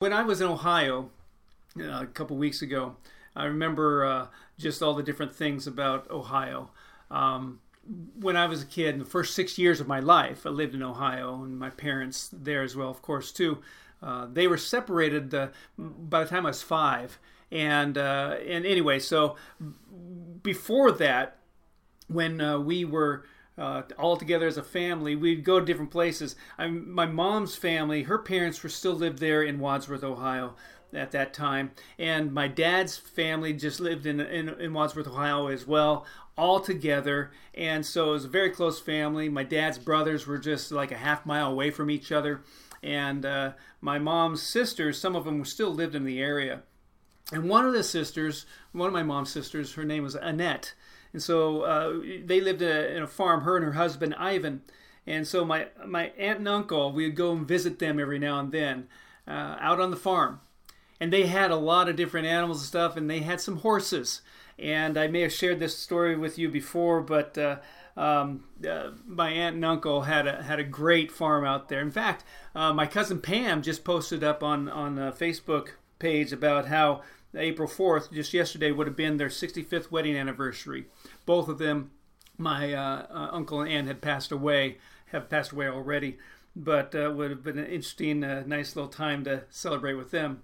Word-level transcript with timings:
When 0.00 0.14
I 0.14 0.22
was 0.22 0.40
in 0.40 0.46
Ohio 0.46 1.10
uh, 1.78 1.82
a 1.82 2.06
couple 2.06 2.34
weeks 2.38 2.62
ago, 2.62 2.96
I 3.36 3.44
remember 3.44 4.02
uh, 4.02 4.26
just 4.56 4.82
all 4.82 4.94
the 4.94 5.02
different 5.02 5.34
things 5.34 5.66
about 5.66 6.10
Ohio. 6.10 6.70
Um, 7.10 7.60
when 8.18 8.34
I 8.34 8.46
was 8.46 8.62
a 8.62 8.66
kid, 8.66 8.94
in 8.94 9.00
the 9.00 9.04
first 9.04 9.34
six 9.34 9.58
years 9.58 9.78
of 9.78 9.86
my 9.86 10.00
life, 10.00 10.46
I 10.46 10.48
lived 10.48 10.74
in 10.74 10.82
Ohio, 10.82 11.42
and 11.42 11.58
my 11.58 11.68
parents 11.68 12.30
there 12.32 12.62
as 12.62 12.74
well, 12.74 12.88
of 12.88 13.02
course, 13.02 13.30
too. 13.30 13.58
Uh, 14.02 14.26
they 14.32 14.46
were 14.46 14.56
separated 14.56 15.34
uh, 15.34 15.48
by 15.76 16.24
the 16.24 16.30
time 16.30 16.46
I 16.46 16.48
was 16.48 16.62
five, 16.62 17.18
and 17.52 17.98
uh, 17.98 18.36
and 18.48 18.64
anyway, 18.64 19.00
so 19.00 19.36
before 20.42 20.92
that, 20.92 21.36
when 22.08 22.40
uh, 22.40 22.58
we 22.58 22.86
were 22.86 23.26
uh, 23.60 23.82
all 23.98 24.16
together 24.16 24.46
as 24.46 24.56
a 24.56 24.62
family. 24.62 25.14
We'd 25.14 25.44
go 25.44 25.60
to 25.60 25.66
different 25.66 25.90
places. 25.90 26.34
I'm, 26.56 26.90
my 26.90 27.06
mom's 27.06 27.54
family, 27.54 28.04
her 28.04 28.18
parents 28.18 28.62
were 28.62 28.70
still 28.70 28.94
lived 28.94 29.18
there 29.18 29.42
in 29.42 29.60
Wadsworth, 29.60 30.02
Ohio 30.02 30.54
at 30.92 31.12
that 31.12 31.34
time, 31.34 31.70
and 31.98 32.32
my 32.32 32.48
dad's 32.48 32.96
family 32.96 33.52
just 33.52 33.78
lived 33.78 34.06
in, 34.06 34.18
in, 34.18 34.48
in 34.48 34.72
Wadsworth, 34.72 35.06
Ohio 35.06 35.46
as 35.46 35.66
well, 35.66 36.04
all 36.36 36.58
together. 36.58 37.30
And 37.54 37.84
so 37.86 38.08
it 38.08 38.12
was 38.12 38.24
a 38.24 38.28
very 38.28 38.50
close 38.50 38.80
family. 38.80 39.28
My 39.28 39.44
dad's 39.44 39.78
brothers 39.78 40.26
were 40.26 40.38
just 40.38 40.72
like 40.72 40.90
a 40.90 40.96
half 40.96 41.24
mile 41.24 41.52
away 41.52 41.70
from 41.70 41.90
each 41.90 42.10
other, 42.10 42.40
and 42.82 43.26
uh, 43.26 43.52
my 43.80 43.98
mom's 43.98 44.42
sisters, 44.42 44.98
some 44.98 45.14
of 45.14 45.26
them 45.26 45.44
still 45.44 45.70
lived 45.70 45.94
in 45.94 46.04
the 46.04 46.20
area. 46.20 46.62
And 47.30 47.48
one 47.48 47.66
of 47.66 47.74
the 47.74 47.84
sisters, 47.84 48.46
one 48.72 48.88
of 48.88 48.92
my 48.92 49.04
mom's 49.04 49.30
sisters, 49.30 49.74
her 49.74 49.84
name 49.84 50.02
was 50.02 50.16
Annette 50.16 50.74
and 51.12 51.22
so 51.22 51.62
uh, 51.62 52.00
they 52.24 52.40
lived 52.40 52.62
a, 52.62 52.96
in 52.96 53.02
a 53.02 53.06
farm, 53.06 53.42
her 53.42 53.56
and 53.56 53.64
her 53.64 53.72
husband 53.72 54.14
Ivan. 54.18 54.62
And 55.06 55.26
so 55.26 55.44
my 55.44 55.68
my 55.84 56.12
aunt 56.18 56.38
and 56.38 56.48
uncle, 56.48 56.92
we 56.92 57.06
would 57.06 57.16
go 57.16 57.32
and 57.32 57.46
visit 57.48 57.78
them 57.78 57.98
every 57.98 58.18
now 58.18 58.38
and 58.38 58.52
then 58.52 58.88
uh, 59.26 59.56
out 59.58 59.80
on 59.80 59.90
the 59.90 59.96
farm. 59.96 60.40
And 61.00 61.12
they 61.12 61.26
had 61.26 61.50
a 61.50 61.56
lot 61.56 61.88
of 61.88 61.96
different 61.96 62.26
animals 62.26 62.58
and 62.58 62.66
stuff, 62.66 62.96
and 62.96 63.08
they 63.08 63.20
had 63.20 63.40
some 63.40 63.58
horses. 63.58 64.20
And 64.58 64.98
I 64.98 65.06
may 65.06 65.22
have 65.22 65.32
shared 65.32 65.58
this 65.58 65.76
story 65.76 66.16
with 66.16 66.38
you 66.38 66.50
before, 66.50 67.00
but 67.00 67.38
uh, 67.38 67.56
um, 67.96 68.44
uh, 68.68 68.90
my 69.06 69.30
aunt 69.30 69.56
and 69.56 69.64
uncle 69.64 70.02
had 70.02 70.26
a 70.26 70.42
had 70.42 70.58
a 70.58 70.64
great 70.64 71.10
farm 71.10 71.44
out 71.44 71.68
there. 71.68 71.80
In 71.80 71.90
fact, 71.90 72.24
uh, 72.54 72.72
my 72.72 72.86
cousin 72.86 73.20
Pam 73.20 73.62
just 73.62 73.84
posted 73.84 74.22
up 74.22 74.42
on 74.42 74.68
on 74.68 74.98
a 74.98 75.12
Facebook 75.12 75.70
page 75.98 76.32
about 76.32 76.66
how 76.66 77.02
April 77.34 77.68
4th, 77.68 78.12
just 78.12 78.34
yesterday, 78.34 78.72
would 78.72 78.86
have 78.86 78.96
been 78.96 79.16
their 79.16 79.28
65th 79.28 79.90
wedding 79.90 80.16
anniversary. 80.16 80.86
Both 81.26 81.48
of 81.48 81.58
them, 81.58 81.90
my 82.36 82.72
uh, 82.72 83.06
uh, 83.10 83.28
uncle 83.32 83.60
and 83.60 83.70
aunt, 83.70 83.88
had 83.88 84.00
passed 84.00 84.32
away, 84.32 84.78
have 85.06 85.28
passed 85.28 85.52
away 85.52 85.68
already, 85.68 86.18
but 86.56 86.94
uh, 86.94 87.12
would 87.14 87.30
have 87.30 87.42
been 87.42 87.58
an 87.58 87.66
interesting, 87.66 88.24
uh, 88.24 88.42
nice 88.46 88.74
little 88.74 88.90
time 88.90 89.24
to 89.24 89.44
celebrate 89.50 89.94
with 89.94 90.10
them. 90.10 90.42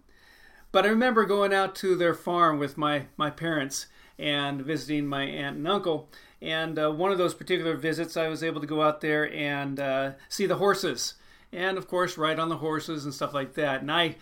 But 0.70 0.84
I 0.84 0.88
remember 0.88 1.24
going 1.24 1.52
out 1.52 1.74
to 1.76 1.96
their 1.96 2.14
farm 2.14 2.58
with 2.58 2.76
my, 2.76 3.06
my 3.16 3.30
parents 3.30 3.86
and 4.18 4.62
visiting 4.62 5.06
my 5.06 5.24
aunt 5.24 5.56
and 5.56 5.68
uncle. 5.68 6.08
And 6.40 6.78
uh, 6.78 6.90
one 6.90 7.12
of 7.12 7.18
those 7.18 7.34
particular 7.34 7.76
visits, 7.76 8.16
I 8.16 8.28
was 8.28 8.42
able 8.42 8.60
to 8.60 8.66
go 8.66 8.82
out 8.82 9.00
there 9.00 9.32
and 9.32 9.80
uh, 9.80 10.12
see 10.28 10.46
the 10.46 10.56
horses. 10.56 11.14
And 11.52 11.78
of 11.78 11.88
course, 11.88 12.18
ride 12.18 12.38
on 12.38 12.48
the 12.48 12.58
horses 12.58 13.04
and 13.04 13.14
stuff 13.14 13.34
like 13.34 13.54
that. 13.54 13.80
And 13.80 13.90
I 13.90 14.16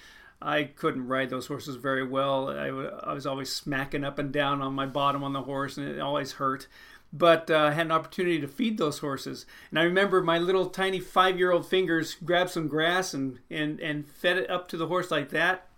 I 0.44 0.64
couldn't 0.64 1.08
ride 1.08 1.30
those 1.30 1.46
horses 1.46 1.76
very 1.76 2.06
well. 2.06 2.50
I, 2.50 2.66
I 2.66 3.14
was 3.14 3.26
always 3.26 3.50
smacking 3.50 4.04
up 4.04 4.18
and 4.18 4.30
down 4.30 4.60
on 4.60 4.74
my 4.74 4.84
bottom 4.84 5.24
on 5.24 5.32
the 5.32 5.42
horse, 5.42 5.78
and 5.78 5.88
it 5.88 5.98
always 6.00 6.32
hurt. 6.32 6.68
But 7.14 7.50
uh, 7.50 7.56
I 7.56 7.70
had 7.70 7.86
an 7.86 7.92
opportunity 7.92 8.40
to 8.40 8.48
feed 8.48 8.76
those 8.76 8.98
horses, 8.98 9.46
and 9.70 9.78
I 9.78 9.84
remember 9.84 10.20
my 10.20 10.38
little 10.38 10.66
tiny 10.66 11.00
five-year-old 11.00 11.66
fingers 11.66 12.16
grabbed 12.22 12.50
some 12.50 12.68
grass 12.68 13.14
and 13.14 13.38
and 13.50 13.80
and 13.80 14.06
fed 14.06 14.36
it 14.36 14.50
up 14.50 14.68
to 14.68 14.76
the 14.76 14.88
horse 14.88 15.10
like 15.10 15.30
that, 15.30 15.68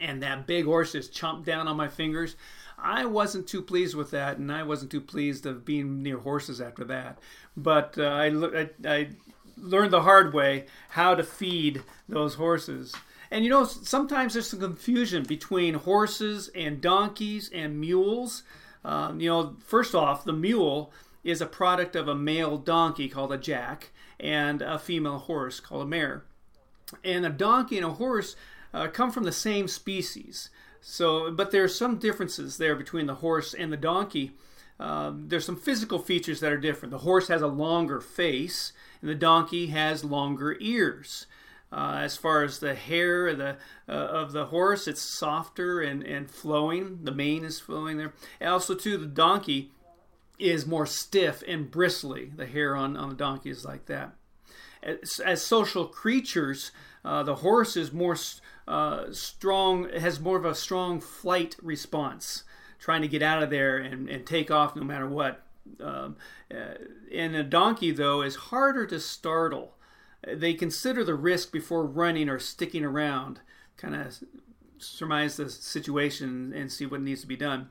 and 0.00 0.22
that 0.22 0.46
big 0.46 0.64
horse 0.64 0.92
just 0.92 1.14
chomped 1.14 1.44
down 1.44 1.68
on 1.68 1.76
my 1.76 1.88
fingers. 1.88 2.34
I 2.82 3.04
wasn't 3.04 3.46
too 3.46 3.62
pleased 3.62 3.94
with 3.94 4.10
that, 4.12 4.38
and 4.38 4.50
I 4.50 4.62
wasn't 4.62 4.90
too 4.90 5.02
pleased 5.02 5.44
of 5.46 5.66
being 5.66 6.02
near 6.02 6.18
horses 6.18 6.60
after 6.60 6.82
that. 6.84 7.18
But 7.56 7.98
uh, 7.98 8.04
I, 8.04 8.28
I, 8.28 8.70
I 8.84 9.08
learned 9.58 9.92
the 9.92 10.02
hard 10.02 10.32
way 10.32 10.64
how 10.88 11.14
to 11.14 11.22
feed 11.22 11.82
those 12.08 12.36
horses. 12.36 12.94
And 13.30 13.44
you 13.44 13.50
know, 13.50 13.64
sometimes 13.64 14.32
there's 14.32 14.50
some 14.50 14.60
confusion 14.60 15.22
between 15.22 15.74
horses 15.74 16.50
and 16.54 16.80
donkeys 16.80 17.50
and 17.54 17.80
mules. 17.80 18.42
Um, 18.84 19.20
you 19.20 19.28
know, 19.28 19.56
first 19.64 19.94
off, 19.94 20.24
the 20.24 20.32
mule 20.32 20.92
is 21.22 21.40
a 21.40 21.46
product 21.46 21.94
of 21.94 22.08
a 22.08 22.14
male 22.14 22.56
donkey 22.56 23.08
called 23.08 23.32
a 23.32 23.38
jack 23.38 23.90
and 24.18 24.62
a 24.62 24.78
female 24.78 25.18
horse 25.18 25.60
called 25.60 25.82
a 25.82 25.86
mare. 25.86 26.24
And 27.04 27.24
a 27.24 27.30
donkey 27.30 27.76
and 27.76 27.86
a 27.86 27.90
horse 27.90 28.34
uh, 28.74 28.88
come 28.88 29.10
from 29.10 29.24
the 29.24 29.32
same 29.32 29.68
species. 29.68 30.50
So, 30.80 31.30
but 31.30 31.50
there 31.50 31.62
are 31.62 31.68
some 31.68 31.98
differences 31.98 32.56
there 32.56 32.74
between 32.74 33.06
the 33.06 33.16
horse 33.16 33.54
and 33.54 33.72
the 33.72 33.76
donkey. 33.76 34.32
Um, 34.78 35.26
there's 35.28 35.44
some 35.44 35.56
physical 35.56 35.98
features 35.98 36.40
that 36.40 36.52
are 36.52 36.58
different. 36.58 36.90
The 36.90 36.98
horse 36.98 37.28
has 37.28 37.42
a 37.42 37.46
longer 37.46 38.00
face, 38.00 38.72
and 39.02 39.10
the 39.10 39.14
donkey 39.14 39.68
has 39.68 40.04
longer 40.04 40.56
ears. 40.58 41.26
Uh, 41.72 42.00
as 42.02 42.16
far 42.16 42.42
as 42.42 42.58
the 42.58 42.74
hair 42.74 43.28
of 43.28 43.38
the 43.38 43.56
uh, 43.88 43.92
of 43.92 44.32
the 44.32 44.46
horse, 44.46 44.88
it's 44.88 45.00
softer 45.00 45.80
and, 45.80 46.02
and 46.02 46.28
flowing. 46.28 47.00
The 47.04 47.12
mane 47.12 47.44
is 47.44 47.60
flowing 47.60 47.96
there. 47.96 48.12
Also, 48.44 48.74
too, 48.74 48.96
the 48.96 49.06
donkey 49.06 49.70
is 50.38 50.66
more 50.66 50.86
stiff 50.86 51.44
and 51.46 51.70
bristly. 51.70 52.32
The 52.34 52.46
hair 52.46 52.74
on, 52.74 52.96
on 52.96 53.10
the 53.10 53.14
donkey 53.14 53.50
is 53.50 53.64
like 53.64 53.86
that. 53.86 54.14
As, 54.82 55.20
as 55.24 55.42
social 55.42 55.86
creatures, 55.86 56.72
uh, 57.04 57.22
the 57.22 57.36
horse 57.36 57.76
is 57.76 57.92
more 57.92 58.16
uh, 58.66 59.12
strong, 59.12 59.88
has 59.90 60.18
more 60.18 60.38
of 60.38 60.44
a 60.44 60.54
strong 60.54 61.00
flight 61.00 61.54
response, 61.62 62.42
trying 62.80 63.02
to 63.02 63.08
get 63.08 63.22
out 63.22 63.42
of 63.42 63.50
there 63.50 63.78
and, 63.78 64.08
and 64.08 64.26
take 64.26 64.50
off 64.50 64.74
no 64.74 64.82
matter 64.82 65.06
what. 65.06 65.42
Um, 65.78 66.16
uh, 66.52 66.74
and 67.14 67.36
a 67.36 67.44
donkey, 67.44 67.92
though, 67.92 68.22
is 68.22 68.34
harder 68.34 68.86
to 68.86 68.98
startle 68.98 69.76
they 70.26 70.54
consider 70.54 71.04
the 71.04 71.14
risk 71.14 71.52
before 71.52 71.86
running 71.86 72.28
or 72.28 72.38
sticking 72.38 72.84
around, 72.84 73.40
kind 73.76 73.94
of 73.94 74.18
surmise 74.78 75.36
the 75.36 75.48
situation 75.48 76.52
and 76.54 76.70
see 76.72 76.86
what 76.86 77.00
needs 77.00 77.20
to 77.22 77.26
be 77.26 77.36
done. 77.36 77.70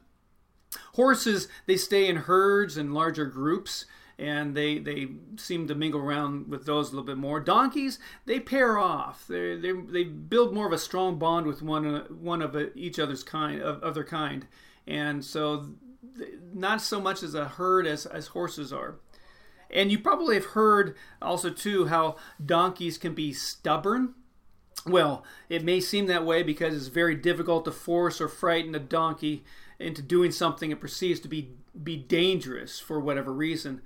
Horses, 0.93 1.47
they 1.65 1.77
stay 1.77 2.07
in 2.07 2.15
herds 2.15 2.77
and 2.77 2.93
larger 2.93 3.25
groups, 3.25 3.85
and 4.19 4.55
they 4.55 4.77
they 4.77 5.07
seem 5.37 5.67
to 5.67 5.73
mingle 5.73 6.01
around 6.01 6.49
with 6.49 6.65
those 6.65 6.87
a 6.87 6.91
little 6.91 7.05
bit 7.05 7.17
more. 7.17 7.39
Donkeys, 7.39 7.97
they 8.25 8.39
pair 8.39 8.77
off. 8.77 9.25
They 9.27 9.55
they 9.55 9.71
they 9.71 10.03
build 10.03 10.53
more 10.53 10.67
of 10.67 10.73
a 10.73 10.77
strong 10.77 11.17
bond 11.17 11.47
with 11.47 11.61
one 11.61 12.05
one 12.21 12.41
of 12.41 12.55
uh, 12.55 12.65
each 12.75 12.99
other's 12.99 13.23
kind 13.23 13.61
of, 13.61 13.81
of 13.81 13.95
their 13.95 14.03
kind, 14.03 14.45
and 14.85 15.25
so 15.25 15.69
not 16.53 16.81
so 16.81 17.01
much 17.01 17.23
as 17.23 17.33
a 17.33 17.45
herd 17.45 17.87
as 17.87 18.05
as 18.05 18.27
horses 18.27 18.71
are. 18.71 18.99
And 19.71 19.91
you 19.91 19.99
probably 19.99 20.35
have 20.35 20.45
heard 20.45 20.95
also 21.21 21.49
too 21.49 21.87
how 21.87 22.15
donkeys 22.43 22.97
can 22.97 23.13
be 23.13 23.33
stubborn. 23.33 24.15
Well, 24.85 25.23
it 25.49 25.63
may 25.63 25.79
seem 25.79 26.07
that 26.07 26.25
way 26.25 26.41
because 26.41 26.75
it's 26.75 26.87
very 26.87 27.15
difficult 27.15 27.65
to 27.65 27.71
force 27.71 28.21
or 28.21 28.27
frighten 28.27 28.73
a 28.73 28.79
donkey 28.79 29.43
into 29.77 30.01
doing 30.01 30.31
something 30.31 30.71
it 30.71 30.79
perceives 30.79 31.19
to 31.21 31.27
be 31.27 31.51
be 31.81 31.95
dangerous 31.95 32.79
for 32.79 32.99
whatever 32.99 33.31
reason. 33.31 33.81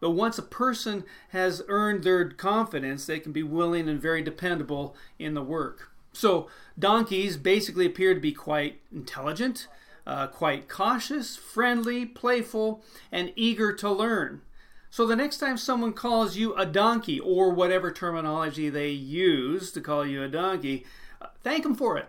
But 0.00 0.10
once 0.10 0.38
a 0.38 0.42
person 0.42 1.04
has 1.30 1.62
earned 1.68 2.04
their 2.04 2.28
confidence, 2.30 3.06
they 3.06 3.18
can 3.20 3.32
be 3.32 3.42
willing 3.42 3.88
and 3.88 4.00
very 4.00 4.22
dependable 4.22 4.94
in 5.18 5.34
the 5.34 5.42
work. 5.42 5.90
So, 6.12 6.48
donkeys 6.78 7.36
basically 7.36 7.86
appear 7.86 8.14
to 8.14 8.20
be 8.20 8.32
quite 8.32 8.80
intelligent, 8.92 9.66
uh, 10.06 10.26
quite 10.28 10.68
cautious, 10.68 11.36
friendly, 11.36 12.06
playful, 12.06 12.82
and 13.12 13.32
eager 13.36 13.72
to 13.74 13.90
learn. 13.90 14.42
So 14.90 15.06
the 15.06 15.16
next 15.16 15.38
time 15.38 15.58
someone 15.58 15.92
calls 15.92 16.36
you 16.36 16.54
a 16.54 16.64
donkey 16.64 17.20
or 17.20 17.50
whatever 17.50 17.92
terminology 17.92 18.68
they 18.68 18.90
use 18.90 19.70
to 19.72 19.80
call 19.80 20.06
you 20.06 20.22
a 20.22 20.28
donkey, 20.28 20.86
uh, 21.20 21.26
thank 21.42 21.62
them 21.62 21.74
for 21.74 21.98
it 21.98 22.08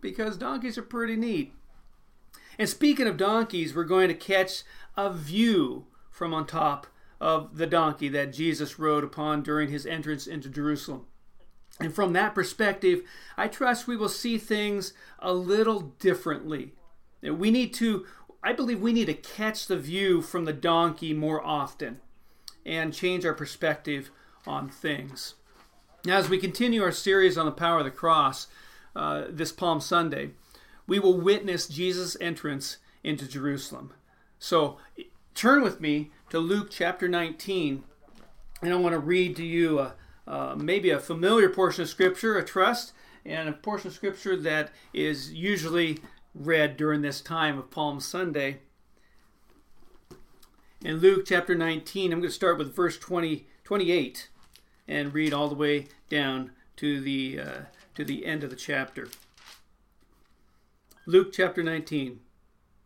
because 0.00 0.36
donkeys 0.36 0.76
are 0.76 0.82
pretty 0.82 1.16
neat. 1.16 1.54
And 2.58 2.68
speaking 2.68 3.06
of 3.06 3.16
donkeys, 3.16 3.74
we're 3.74 3.84
going 3.84 4.08
to 4.08 4.14
catch 4.14 4.62
a 4.96 5.12
view 5.12 5.86
from 6.10 6.34
on 6.34 6.46
top 6.46 6.88
of 7.20 7.56
the 7.56 7.66
donkey 7.66 8.08
that 8.08 8.32
Jesus 8.32 8.78
rode 8.78 9.04
upon 9.04 9.42
during 9.42 9.70
his 9.70 9.86
entrance 9.86 10.26
into 10.26 10.48
Jerusalem. 10.48 11.06
And 11.80 11.94
from 11.94 12.12
that 12.14 12.34
perspective, 12.34 13.02
I 13.36 13.46
trust 13.46 13.86
we 13.86 13.96
will 13.96 14.08
see 14.08 14.38
things 14.38 14.92
a 15.20 15.32
little 15.32 15.80
differently. 16.00 16.72
We 17.22 17.52
need 17.52 17.72
to, 17.74 18.06
I 18.42 18.52
believe 18.52 18.80
we 18.80 18.92
need 18.92 19.06
to 19.06 19.14
catch 19.14 19.68
the 19.68 19.76
view 19.76 20.20
from 20.20 20.44
the 20.44 20.52
donkey 20.52 21.12
more 21.14 21.44
often 21.44 22.00
and 22.68 22.92
change 22.92 23.24
our 23.24 23.34
perspective 23.34 24.10
on 24.46 24.68
things. 24.68 25.34
Now, 26.04 26.18
as 26.18 26.28
we 26.28 26.38
continue 26.38 26.82
our 26.82 26.92
series 26.92 27.36
on 27.36 27.46
the 27.46 27.52
power 27.52 27.78
of 27.78 27.84
the 27.84 27.90
cross 27.90 28.46
uh, 28.94 29.24
this 29.28 29.50
Palm 29.50 29.80
Sunday, 29.80 30.30
we 30.86 30.98
will 30.98 31.18
witness 31.18 31.66
Jesus' 31.66 32.16
entrance 32.20 32.76
into 33.02 33.26
Jerusalem. 33.26 33.92
So 34.38 34.78
turn 35.34 35.62
with 35.62 35.80
me 35.80 36.12
to 36.30 36.38
Luke 36.38 36.68
chapter 36.70 37.08
19, 37.08 37.82
and 38.62 38.72
I 38.72 38.76
want 38.76 38.92
to 38.92 38.98
read 38.98 39.34
to 39.36 39.44
you 39.44 39.80
a, 39.80 39.94
uh, 40.26 40.54
maybe 40.56 40.90
a 40.90 41.00
familiar 41.00 41.48
portion 41.48 41.82
of 41.82 41.88
Scripture, 41.88 42.36
a 42.36 42.44
trust, 42.44 42.92
and 43.24 43.48
a 43.48 43.52
portion 43.52 43.88
of 43.88 43.94
scripture 43.94 44.36
that 44.36 44.70
is 44.92 45.32
usually 45.32 45.98
read 46.34 46.76
during 46.76 47.02
this 47.02 47.20
time 47.20 47.58
of 47.58 47.70
Palm 47.70 48.00
Sunday. 48.00 48.60
In 50.84 50.98
Luke 50.98 51.24
chapter 51.26 51.56
19, 51.56 52.12
I'm 52.12 52.20
going 52.20 52.28
to 52.28 52.34
start 52.34 52.56
with 52.56 52.72
verse 52.72 52.96
20, 52.96 53.48
28 53.64 54.28
and 54.86 55.12
read 55.12 55.32
all 55.32 55.48
the 55.48 55.56
way 55.56 55.88
down 56.08 56.52
to 56.76 57.00
the, 57.00 57.40
uh, 57.40 57.58
to 57.96 58.04
the 58.04 58.24
end 58.24 58.44
of 58.44 58.50
the 58.50 58.56
chapter. 58.56 59.08
Luke 61.04 61.32
chapter 61.32 61.64
19, 61.64 62.20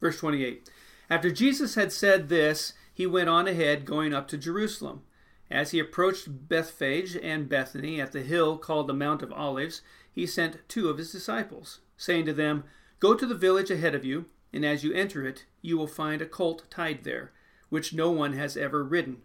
verse 0.00 0.18
28. 0.20 0.70
After 1.10 1.30
Jesus 1.30 1.74
had 1.74 1.92
said 1.92 2.30
this, 2.30 2.72
he 2.94 3.06
went 3.06 3.28
on 3.28 3.46
ahead, 3.46 3.84
going 3.84 4.14
up 4.14 4.26
to 4.28 4.38
Jerusalem. 4.38 5.02
As 5.50 5.72
he 5.72 5.78
approached 5.78 6.48
Bethphage 6.48 7.14
and 7.22 7.46
Bethany 7.46 8.00
at 8.00 8.12
the 8.12 8.22
hill 8.22 8.56
called 8.56 8.86
the 8.86 8.94
Mount 8.94 9.20
of 9.20 9.34
Olives, 9.34 9.82
he 10.10 10.26
sent 10.26 10.66
two 10.66 10.88
of 10.88 10.96
his 10.96 11.12
disciples, 11.12 11.80
saying 11.98 12.24
to 12.24 12.32
them, 12.32 12.64
Go 13.00 13.14
to 13.14 13.26
the 13.26 13.34
village 13.34 13.70
ahead 13.70 13.94
of 13.94 14.02
you, 14.02 14.24
and 14.50 14.64
as 14.64 14.82
you 14.82 14.94
enter 14.94 15.26
it, 15.26 15.44
you 15.60 15.76
will 15.76 15.86
find 15.86 16.22
a 16.22 16.26
colt 16.26 16.64
tied 16.70 17.04
there, 17.04 17.32
which 17.72 17.94
no 17.94 18.10
one 18.10 18.34
has 18.34 18.54
ever 18.54 18.84
ridden. 18.84 19.22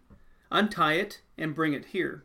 Untie 0.50 0.94
it 0.94 1.20
and 1.36 1.54
bring 1.54 1.74
it 1.74 1.84
here. 1.92 2.24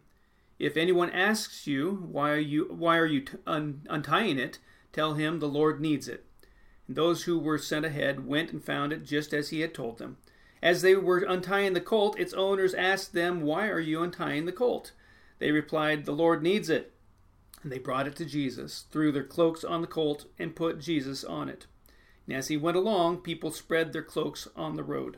If 0.57 0.77
anyone 0.77 1.09
asks 1.09 1.67
you, 1.67 2.07
Why 2.09 2.31
are 2.31 2.37
you, 2.37 2.63
why 2.71 2.97
are 2.97 3.05
you 3.05 3.19
t- 3.19 3.37
un- 3.45 3.85
untying 3.89 4.39
it? 4.39 4.59
tell 4.93 5.15
him 5.15 5.39
the 5.39 5.49
Lord 5.49 5.81
needs 5.81 6.07
it. 6.07 6.25
And 6.87 6.95
those 6.95 7.23
who 7.23 7.37
were 7.37 7.57
sent 7.57 7.83
ahead 7.83 8.25
went 8.25 8.53
and 8.53 8.63
found 8.63 8.93
it 8.93 9.03
just 9.03 9.33
as 9.33 9.49
he 9.49 9.59
had 9.59 9.73
told 9.73 9.97
them. 9.97 10.15
As 10.61 10.81
they 10.81 10.95
were 10.95 11.17
untying 11.17 11.73
the 11.73 11.81
colt, 11.81 12.17
its 12.17 12.33
owners 12.33 12.73
asked 12.73 13.11
them, 13.11 13.41
Why 13.41 13.67
are 13.67 13.81
you 13.81 14.01
untying 14.01 14.45
the 14.45 14.53
colt? 14.53 14.93
They 15.39 15.51
replied, 15.51 16.05
The 16.05 16.13
Lord 16.13 16.41
needs 16.41 16.69
it. 16.69 16.93
And 17.63 17.69
they 17.69 17.79
brought 17.79 18.07
it 18.07 18.15
to 18.15 18.25
Jesus, 18.25 18.85
threw 18.91 19.11
their 19.11 19.25
cloaks 19.25 19.65
on 19.65 19.81
the 19.81 19.87
colt, 19.87 20.27
and 20.39 20.55
put 20.55 20.79
Jesus 20.79 21.25
on 21.25 21.49
it. 21.49 21.65
And 22.25 22.37
as 22.37 22.47
he 22.47 22.55
went 22.55 22.77
along, 22.77 23.17
people 23.17 23.51
spread 23.51 23.91
their 23.91 24.03
cloaks 24.03 24.47
on 24.55 24.77
the 24.77 24.83
road. 24.83 25.17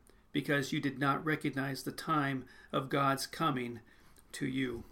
because 0.31 0.71
you 0.71 0.79
did 0.79 0.99
not 0.99 1.25
recognize 1.25 1.83
the 1.83 1.91
time 1.91 2.45
of 2.71 2.89
God's 2.89 3.27
coming 3.27 3.79
to 4.33 4.45
you. 4.45 4.83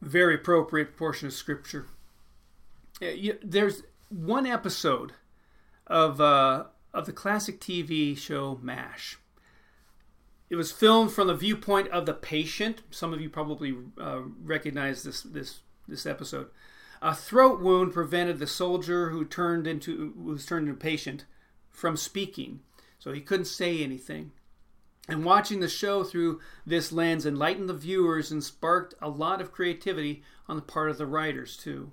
very 0.00 0.34
appropriate 0.34 0.96
portion 0.96 1.28
of 1.28 1.32
scripture. 1.32 1.86
There's 3.42 3.82
one 4.08 4.46
episode 4.46 5.12
of 5.86 6.20
uh, 6.20 6.64
of 6.92 7.06
the 7.06 7.12
classic 7.12 7.60
TV 7.60 8.16
show 8.16 8.58
MASH. 8.62 9.18
It 10.48 10.56
was 10.56 10.72
filmed 10.72 11.12
from 11.12 11.28
the 11.28 11.34
viewpoint 11.34 11.88
of 11.88 12.06
the 12.06 12.12
patient. 12.12 12.82
Some 12.90 13.12
of 13.12 13.20
you 13.20 13.30
probably 13.30 13.76
uh, 13.98 14.22
recognize 14.42 15.02
this 15.02 15.22
this 15.22 15.60
this 15.86 16.06
episode. 16.06 16.48
A 17.02 17.14
throat 17.14 17.60
wound 17.60 17.94
prevented 17.94 18.38
the 18.38 18.46
soldier 18.46 19.08
who 19.08 19.24
turned 19.24 19.66
into 19.66 20.12
was 20.16 20.44
turned 20.44 20.68
into 20.68 20.78
a 20.78 20.80
patient 20.80 21.24
from 21.70 21.96
speaking, 21.96 22.60
so 22.98 23.12
he 23.12 23.22
couldn't 23.22 23.46
say 23.46 23.82
anything. 23.82 24.32
And 25.08 25.24
watching 25.24 25.60
the 25.60 25.68
show 25.68 26.04
through 26.04 26.40
this 26.66 26.92
lens 26.92 27.24
enlightened 27.24 27.68
the 27.68 27.74
viewers 27.74 28.30
and 28.30 28.44
sparked 28.44 28.94
a 29.00 29.08
lot 29.08 29.40
of 29.40 29.50
creativity 29.50 30.22
on 30.46 30.56
the 30.56 30.62
part 30.62 30.90
of 30.90 30.98
the 30.98 31.06
writers, 31.06 31.56
too. 31.56 31.90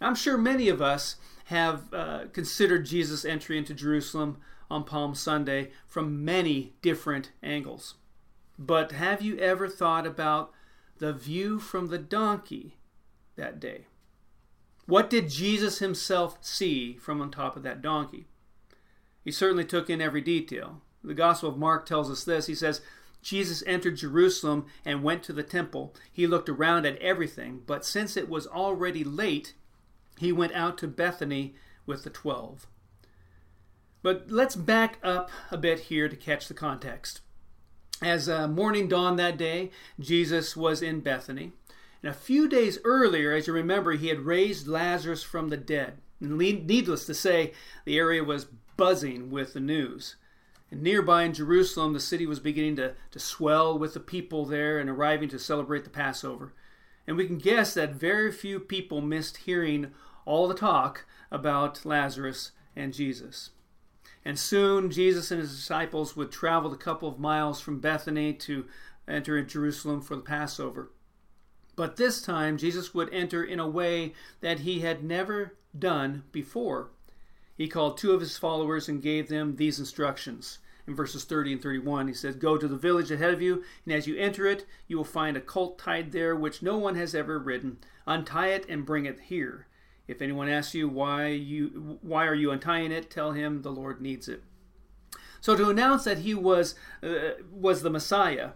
I'm 0.00 0.14
sure 0.14 0.38
many 0.38 0.68
of 0.68 0.80
us 0.80 1.16
have 1.44 1.92
uh, 1.92 2.24
considered 2.32 2.86
Jesus' 2.86 3.24
entry 3.24 3.58
into 3.58 3.74
Jerusalem 3.74 4.38
on 4.70 4.84
Palm 4.84 5.14
Sunday 5.14 5.70
from 5.86 6.24
many 6.24 6.72
different 6.80 7.30
angles. 7.42 7.94
But 8.58 8.92
have 8.92 9.20
you 9.20 9.36
ever 9.38 9.68
thought 9.68 10.06
about 10.06 10.52
the 10.98 11.12
view 11.12 11.60
from 11.60 11.88
the 11.88 11.98
donkey 11.98 12.76
that 13.36 13.60
day? 13.60 13.86
What 14.92 15.08
did 15.08 15.30
Jesus 15.30 15.78
himself 15.78 16.36
see 16.42 16.98
from 16.98 17.22
on 17.22 17.30
top 17.30 17.56
of 17.56 17.62
that 17.62 17.80
donkey? 17.80 18.26
He 19.24 19.32
certainly 19.32 19.64
took 19.64 19.88
in 19.88 20.02
every 20.02 20.20
detail. 20.20 20.82
The 21.02 21.14
Gospel 21.14 21.48
of 21.48 21.56
Mark 21.56 21.86
tells 21.86 22.10
us 22.10 22.24
this. 22.24 22.44
He 22.44 22.54
says, 22.54 22.82
Jesus 23.22 23.64
entered 23.66 23.96
Jerusalem 23.96 24.66
and 24.84 25.02
went 25.02 25.22
to 25.22 25.32
the 25.32 25.42
temple. 25.42 25.94
He 26.12 26.26
looked 26.26 26.50
around 26.50 26.84
at 26.84 26.98
everything, 26.98 27.62
but 27.66 27.86
since 27.86 28.18
it 28.18 28.28
was 28.28 28.46
already 28.46 29.02
late, 29.02 29.54
he 30.18 30.30
went 30.30 30.52
out 30.52 30.76
to 30.76 30.88
Bethany 30.88 31.54
with 31.86 32.04
the 32.04 32.10
twelve. 32.10 32.66
But 34.02 34.26
let's 34.28 34.56
back 34.56 34.98
up 35.02 35.30
a 35.50 35.56
bit 35.56 35.80
here 35.80 36.10
to 36.10 36.16
catch 36.16 36.48
the 36.48 36.52
context. 36.52 37.22
As 38.02 38.28
uh, 38.28 38.46
morning 38.46 38.88
dawned 38.88 39.18
that 39.20 39.38
day, 39.38 39.70
Jesus 39.98 40.54
was 40.54 40.82
in 40.82 41.00
Bethany. 41.00 41.52
And 42.02 42.10
a 42.10 42.14
few 42.14 42.48
days 42.48 42.78
earlier, 42.84 43.32
as 43.32 43.46
you 43.46 43.52
remember, 43.52 43.92
he 43.92 44.08
had 44.08 44.20
raised 44.20 44.66
Lazarus 44.66 45.22
from 45.22 45.48
the 45.48 45.56
dead. 45.56 45.98
And 46.20 46.36
needless 46.36 47.06
to 47.06 47.14
say, 47.14 47.52
the 47.84 47.98
area 47.98 48.24
was 48.24 48.46
buzzing 48.76 49.30
with 49.30 49.54
the 49.54 49.60
news. 49.60 50.16
And 50.70 50.82
nearby 50.82 51.24
in 51.24 51.34
Jerusalem, 51.34 51.92
the 51.92 52.00
city 52.00 52.26
was 52.26 52.40
beginning 52.40 52.76
to, 52.76 52.94
to 53.10 53.18
swell 53.18 53.78
with 53.78 53.94
the 53.94 54.00
people 54.00 54.46
there 54.46 54.78
and 54.78 54.88
arriving 54.88 55.28
to 55.30 55.38
celebrate 55.38 55.84
the 55.84 55.90
Passover. 55.90 56.54
And 57.06 57.16
we 57.16 57.26
can 57.26 57.38
guess 57.38 57.74
that 57.74 57.94
very 57.94 58.32
few 58.32 58.58
people 58.58 59.00
missed 59.00 59.38
hearing 59.38 59.92
all 60.24 60.48
the 60.48 60.54
talk 60.54 61.04
about 61.30 61.84
Lazarus 61.84 62.52
and 62.74 62.94
Jesus. 62.94 63.50
And 64.24 64.38
soon 64.38 64.90
Jesus 64.90 65.30
and 65.30 65.40
his 65.40 65.54
disciples 65.54 66.16
would 66.16 66.30
travel 66.30 66.72
a 66.72 66.76
couple 66.76 67.08
of 67.08 67.18
miles 67.18 67.60
from 67.60 67.80
Bethany 67.80 68.32
to 68.34 68.66
enter 69.08 69.42
Jerusalem 69.42 70.00
for 70.00 70.16
the 70.16 70.22
Passover. 70.22 70.90
But 71.74 71.96
this 71.96 72.20
time, 72.20 72.58
Jesus 72.58 72.92
would 72.92 73.12
enter 73.12 73.42
in 73.42 73.58
a 73.58 73.68
way 73.68 74.12
that 74.40 74.60
he 74.60 74.80
had 74.80 75.02
never 75.02 75.54
done 75.76 76.24
before. 76.32 76.90
He 77.56 77.68
called 77.68 77.96
two 77.96 78.12
of 78.12 78.20
his 78.20 78.36
followers 78.36 78.88
and 78.88 79.02
gave 79.02 79.28
them 79.28 79.56
these 79.56 79.78
instructions 79.78 80.58
in 80.86 80.94
verses 80.94 81.24
30 81.24 81.54
and 81.54 81.62
31. 81.62 82.08
He 82.08 82.14
says, 82.14 82.36
Go 82.36 82.56
to 82.56 82.68
the 82.68 82.76
village 82.76 83.10
ahead 83.10 83.32
of 83.32 83.40
you, 83.40 83.62
and 83.84 83.94
as 83.94 84.06
you 84.06 84.16
enter 84.16 84.46
it, 84.46 84.66
you 84.88 84.96
will 84.96 85.04
find 85.04 85.36
a 85.36 85.40
colt 85.40 85.78
tied 85.78 86.12
there 86.12 86.34
which 86.34 86.62
no 86.62 86.76
one 86.76 86.96
has 86.96 87.14
ever 87.14 87.38
ridden. 87.38 87.78
Untie 88.06 88.48
it 88.48 88.66
and 88.68 88.86
bring 88.86 89.06
it 89.06 89.20
here. 89.20 89.66
If 90.08 90.20
anyone 90.20 90.48
asks 90.48 90.74
you 90.74 90.88
why 90.88 91.28
you 91.28 91.98
why 92.02 92.26
are 92.26 92.34
you 92.34 92.50
untying 92.50 92.92
it, 92.92 93.10
tell 93.10 93.32
him 93.32 93.62
the 93.62 93.70
Lord 93.70 94.00
needs 94.00 94.28
it. 94.28 94.42
So 95.40 95.56
to 95.56 95.70
announce 95.70 96.04
that 96.04 96.18
he 96.18 96.34
was 96.34 96.74
uh, 97.02 97.34
was 97.50 97.82
the 97.82 97.90
Messiah, 97.90 98.50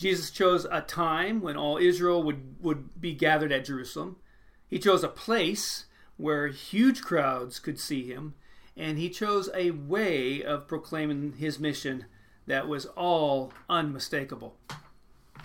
Jesus 0.00 0.30
chose 0.30 0.66
a 0.70 0.80
time 0.80 1.42
when 1.42 1.58
all 1.58 1.76
Israel 1.76 2.22
would 2.22 2.56
would 2.62 2.98
be 2.98 3.12
gathered 3.12 3.52
at 3.52 3.66
Jerusalem. 3.66 4.16
He 4.66 4.78
chose 4.78 5.04
a 5.04 5.08
place 5.08 5.84
where 6.16 6.48
huge 6.48 7.02
crowds 7.02 7.58
could 7.58 7.78
see 7.78 8.06
him, 8.06 8.32
and 8.74 8.96
he 8.96 9.10
chose 9.10 9.50
a 9.54 9.72
way 9.72 10.42
of 10.42 10.66
proclaiming 10.66 11.34
his 11.34 11.60
mission 11.60 12.06
that 12.46 12.66
was 12.66 12.86
all 12.86 13.52
unmistakable. 13.68 14.56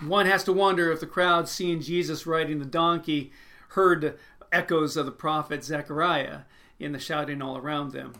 One 0.00 0.24
has 0.24 0.42
to 0.44 0.54
wonder 0.54 0.90
if 0.90 1.00
the 1.00 1.06
crowd 1.06 1.50
seeing 1.50 1.82
Jesus 1.82 2.26
riding 2.26 2.58
the 2.58 2.64
donkey 2.64 3.32
heard 3.70 4.18
echoes 4.50 4.96
of 4.96 5.04
the 5.04 5.12
prophet 5.12 5.64
Zechariah 5.64 6.40
in 6.78 6.92
the 6.92 6.98
shouting 6.98 7.42
all 7.42 7.58
around 7.58 7.92
them. 7.92 8.14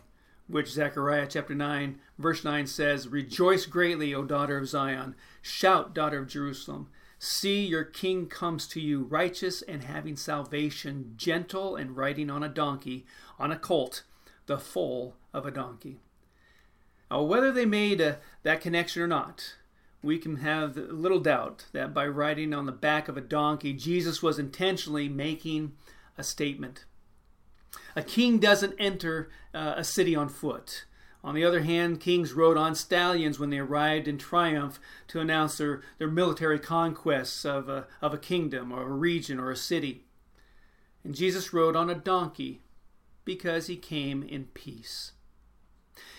Which 0.47 0.71
Zechariah 0.71 1.27
chapter 1.29 1.53
9, 1.53 1.99
verse 2.17 2.43
9 2.43 2.67
says, 2.67 3.07
Rejoice 3.07 3.65
greatly, 3.65 4.13
O 4.13 4.23
daughter 4.23 4.57
of 4.57 4.69
Zion. 4.69 5.15
Shout, 5.41 5.93
daughter 5.93 6.19
of 6.19 6.27
Jerusalem. 6.27 6.89
See, 7.19 7.65
your 7.65 7.83
king 7.83 8.27
comes 8.27 8.67
to 8.69 8.79
you, 8.79 9.03
righteous 9.03 9.61
and 9.61 9.83
having 9.83 10.15
salvation, 10.15 11.13
gentle 11.17 11.75
and 11.75 11.97
riding 11.97 12.29
on 12.29 12.43
a 12.43 12.49
donkey, 12.49 13.05
on 13.39 13.51
a 13.51 13.57
colt, 13.57 14.03
the 14.45 14.57
foal 14.57 15.15
of 15.33 15.45
a 15.45 15.51
donkey. 15.51 15.99
Now, 17.09 17.23
whether 17.23 17.51
they 17.51 17.65
made 17.65 18.01
a, 18.01 18.19
that 18.43 18.61
connection 18.61 19.01
or 19.01 19.07
not, 19.07 19.55
we 20.03 20.17
can 20.19 20.37
have 20.37 20.77
little 20.77 21.19
doubt 21.19 21.65
that 21.71 21.93
by 21.93 22.05
riding 22.05 22.53
on 22.53 22.65
the 22.65 22.71
back 22.71 23.07
of 23.07 23.17
a 23.17 23.21
donkey, 23.21 23.73
Jesus 23.73 24.21
was 24.21 24.37
intentionally 24.37 25.09
making 25.09 25.73
a 26.17 26.23
statement. 26.23 26.85
A 27.95 28.03
king 28.03 28.39
doesn't 28.39 28.75
enter 28.77 29.29
uh, 29.53 29.73
a 29.77 29.83
city 29.83 30.15
on 30.15 30.29
foot. 30.29 30.85
On 31.23 31.35
the 31.35 31.43
other 31.43 31.61
hand, 31.61 31.99
kings 31.99 32.33
rode 32.33 32.57
on 32.57 32.75
stallions 32.75 33.39
when 33.39 33.49
they 33.49 33.59
arrived 33.59 34.07
in 34.07 34.17
triumph 34.17 34.79
to 35.07 35.19
announce 35.19 35.57
their, 35.57 35.81
their 35.97 36.07
military 36.07 36.59
conquests 36.59 37.43
of 37.43 37.67
a, 37.67 37.87
of 38.01 38.13
a 38.13 38.17
kingdom 38.17 38.71
or 38.71 38.83
a 38.83 38.93
region 38.93 39.39
or 39.39 39.51
a 39.51 39.55
city. 39.55 40.05
And 41.03 41.15
Jesus 41.15 41.53
rode 41.53 41.75
on 41.75 41.89
a 41.89 41.95
donkey 41.95 42.61
because 43.25 43.67
he 43.67 43.75
came 43.75 44.23
in 44.23 44.45
peace. 44.53 45.13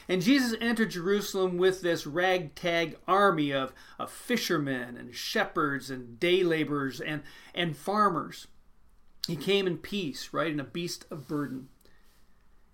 And 0.08 0.22
Jesus 0.22 0.58
entered 0.60 0.90
Jerusalem 0.90 1.58
with 1.58 1.80
this 1.82 2.06
ragtag 2.06 2.96
army 3.06 3.52
of, 3.52 3.72
of 3.98 4.10
fishermen 4.10 4.96
and 4.96 5.14
shepherds 5.14 5.90
and 5.90 6.18
day 6.18 6.42
laborers 6.42 7.00
and, 7.00 7.22
and 7.54 7.76
farmers. 7.76 8.46
He 9.28 9.36
came 9.36 9.66
in 9.66 9.76
peace, 9.76 10.30
riding 10.32 10.58
a 10.58 10.64
beast 10.64 11.04
of 11.10 11.28
burden. 11.28 11.68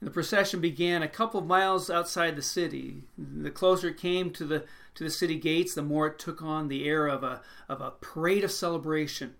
And 0.01 0.07
the 0.07 0.13
procession 0.15 0.61
began 0.61 1.03
a 1.03 1.09
couple 1.09 1.41
of 1.41 1.47
miles 1.47 1.91
outside 1.91 2.37
the 2.37 2.43
city. 2.43 3.03
The 3.19 3.51
closer 3.51 3.89
it 3.89 3.99
came 3.99 4.31
to 4.31 4.45
the 4.45 4.65
to 4.95 5.03
the 5.03 5.11
city 5.11 5.35
gates, 5.35 5.75
the 5.75 5.83
more 5.83 6.07
it 6.07 6.19
took 6.21 6.41
on 6.41 6.69
the 6.69 6.89
air 6.89 7.09
of 7.09 7.25
a 7.25 7.43
of 7.69 7.81
a 7.81 7.91
parade 7.91 8.45
of 8.45 8.53
celebration. 8.53 9.35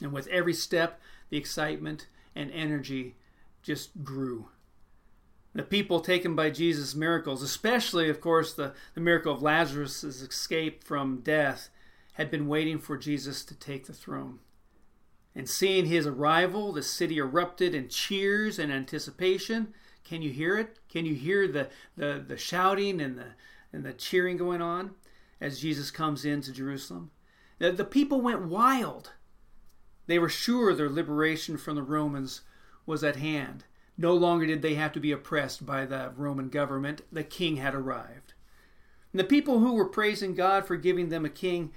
And 0.00 0.12
with 0.12 0.28
every 0.28 0.54
step, 0.54 1.00
the 1.30 1.36
excitement 1.36 2.06
and 2.32 2.52
energy 2.52 3.16
just 3.64 4.04
grew. 4.04 4.50
The 5.52 5.64
people 5.64 5.98
taken 5.98 6.36
by 6.36 6.50
Jesus' 6.50 6.94
miracles, 6.94 7.42
especially, 7.42 8.08
of 8.08 8.20
course, 8.20 8.52
the, 8.52 8.72
the 8.94 9.00
miracle 9.00 9.32
of 9.32 9.42
Lazarus' 9.42 10.04
escape 10.04 10.84
from 10.84 11.22
death, 11.22 11.70
had 12.12 12.30
been 12.30 12.46
waiting 12.46 12.78
for 12.78 12.96
Jesus 12.96 13.44
to 13.46 13.56
take 13.56 13.86
the 13.86 13.92
throne. 13.92 14.38
And 15.38 15.48
seeing 15.48 15.86
his 15.86 16.04
arrival, 16.04 16.72
the 16.72 16.82
city 16.82 17.18
erupted 17.18 17.72
in 17.72 17.88
cheers 17.88 18.58
and 18.58 18.72
anticipation. 18.72 19.72
Can 20.02 20.20
you 20.20 20.32
hear 20.32 20.58
it? 20.58 20.80
Can 20.88 21.06
you 21.06 21.14
hear 21.14 21.46
the, 21.46 21.68
the, 21.96 22.24
the 22.26 22.36
shouting 22.36 23.00
and 23.00 23.16
the, 23.16 23.26
and 23.72 23.84
the 23.84 23.92
cheering 23.92 24.36
going 24.36 24.60
on 24.60 24.96
as 25.40 25.60
Jesus 25.60 25.92
comes 25.92 26.24
into 26.24 26.50
Jerusalem? 26.50 27.12
The, 27.60 27.70
the 27.70 27.84
people 27.84 28.20
went 28.20 28.48
wild. 28.48 29.12
They 30.08 30.18
were 30.18 30.28
sure 30.28 30.74
their 30.74 30.90
liberation 30.90 31.56
from 31.56 31.76
the 31.76 31.84
Romans 31.84 32.40
was 32.84 33.04
at 33.04 33.14
hand. 33.14 33.62
No 33.96 34.14
longer 34.14 34.44
did 34.44 34.60
they 34.60 34.74
have 34.74 34.90
to 34.94 35.00
be 35.00 35.12
oppressed 35.12 35.64
by 35.64 35.86
the 35.86 36.12
Roman 36.16 36.48
government. 36.48 37.02
The 37.12 37.22
king 37.22 37.58
had 37.58 37.76
arrived. 37.76 38.34
And 39.12 39.20
the 39.20 39.24
people 39.24 39.60
who 39.60 39.74
were 39.74 39.88
praising 39.88 40.34
God 40.34 40.66
for 40.66 40.76
giving 40.76 41.10
them 41.10 41.24
a 41.24 41.30
king 41.30 41.70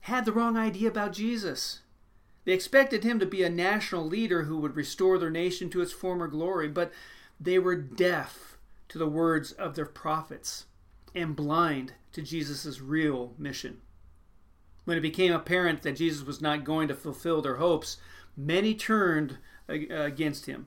had 0.00 0.26
the 0.26 0.32
wrong 0.32 0.58
idea 0.58 0.88
about 0.88 1.14
Jesus. 1.14 1.80
They 2.44 2.52
expected 2.52 3.04
him 3.04 3.18
to 3.20 3.26
be 3.26 3.42
a 3.42 3.50
national 3.50 4.06
leader 4.06 4.44
who 4.44 4.58
would 4.58 4.74
restore 4.74 5.18
their 5.18 5.30
nation 5.30 5.70
to 5.70 5.80
its 5.80 5.92
former 5.92 6.26
glory, 6.26 6.68
but 6.68 6.92
they 7.40 7.58
were 7.58 7.76
deaf 7.76 8.58
to 8.88 8.98
the 8.98 9.08
words 9.08 9.52
of 9.52 9.74
their 9.74 9.86
prophets 9.86 10.66
and 11.14 11.36
blind 11.36 11.94
to 12.12 12.22
Jesus' 12.22 12.80
real 12.80 13.34
mission. 13.38 13.80
When 14.84 14.98
it 14.98 15.02
became 15.02 15.32
apparent 15.32 15.82
that 15.82 15.96
Jesus 15.96 16.26
was 16.26 16.40
not 16.40 16.64
going 16.64 16.88
to 16.88 16.94
fulfill 16.94 17.42
their 17.42 17.56
hopes, 17.56 17.98
many 18.36 18.74
turned 18.74 19.38
against 19.68 20.46
him. 20.46 20.66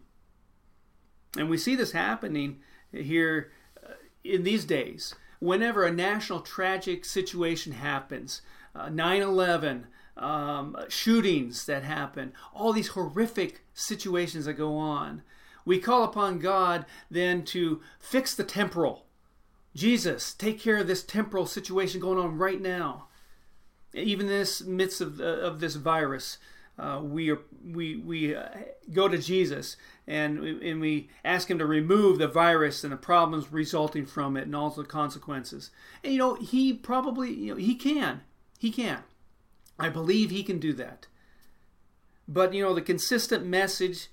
And 1.37 1.49
we 1.49 1.57
see 1.57 1.75
this 1.75 1.91
happening 1.91 2.61
here 2.91 3.51
uh, 3.83 3.93
in 4.23 4.43
these 4.43 4.63
days. 4.63 5.13
Whenever 5.39 5.83
a 5.83 5.91
national 5.91 6.39
tragic 6.39 7.03
situation 7.03 7.73
happens, 7.73 8.41
uh, 8.73 8.89
9 8.89 9.21
11, 9.21 9.87
um, 10.17 10.77
shootings 10.87 11.65
that 11.65 11.83
happen, 11.83 12.33
all 12.53 12.73
these 12.73 12.89
horrific 12.89 13.61
situations 13.73 14.45
that 14.45 14.53
go 14.53 14.77
on. 14.77 15.21
We 15.65 15.79
call 15.79 16.03
upon 16.03 16.39
God 16.39 16.85
then 17.09 17.43
to 17.45 17.81
fix 17.99 18.35
the 18.35 18.43
temporal. 18.43 19.05
Jesus, 19.75 20.33
take 20.33 20.59
care 20.59 20.77
of 20.77 20.87
this 20.87 21.03
temporal 21.03 21.45
situation 21.45 21.99
going 21.99 22.17
on 22.17 22.37
right 22.37 22.61
now. 22.61 23.07
Even 23.93 24.27
in 24.27 24.31
this 24.31 24.63
midst 24.63 25.01
of, 25.01 25.19
uh, 25.19 25.23
of 25.23 25.59
this 25.59 25.75
virus, 25.75 26.37
uh, 26.77 26.99
we 27.01 27.31
are, 27.31 27.39
we 27.63 27.95
we 27.95 28.35
uh, 28.35 28.49
go 28.91 29.07
to 29.07 29.17
Jesus 29.17 29.77
and 30.07 30.39
and 30.39 30.81
we 30.81 31.09
ask 31.23 31.49
him 31.49 31.57
to 31.59 31.65
remove 31.65 32.17
the 32.17 32.27
virus 32.27 32.83
and 32.83 32.91
the 32.91 32.97
problems 32.97 33.51
resulting 33.51 34.05
from 34.05 34.35
it 34.35 34.45
and 34.45 34.55
all 34.55 34.69
the 34.69 34.83
consequences. 34.83 35.71
And 36.03 36.11
you 36.11 36.19
know 36.19 36.35
he 36.35 36.73
probably 36.73 37.33
you 37.33 37.53
know 37.53 37.57
he 37.57 37.75
can 37.75 38.21
he 38.59 38.71
can. 38.71 39.03
I 39.79 39.89
believe 39.89 40.29
he 40.29 40.43
can 40.43 40.59
do 40.59 40.73
that. 40.73 41.07
But, 42.27 42.53
you 42.53 42.63
know, 42.63 42.73
the 42.73 42.81
consistent 42.81 43.45
message 43.45 44.07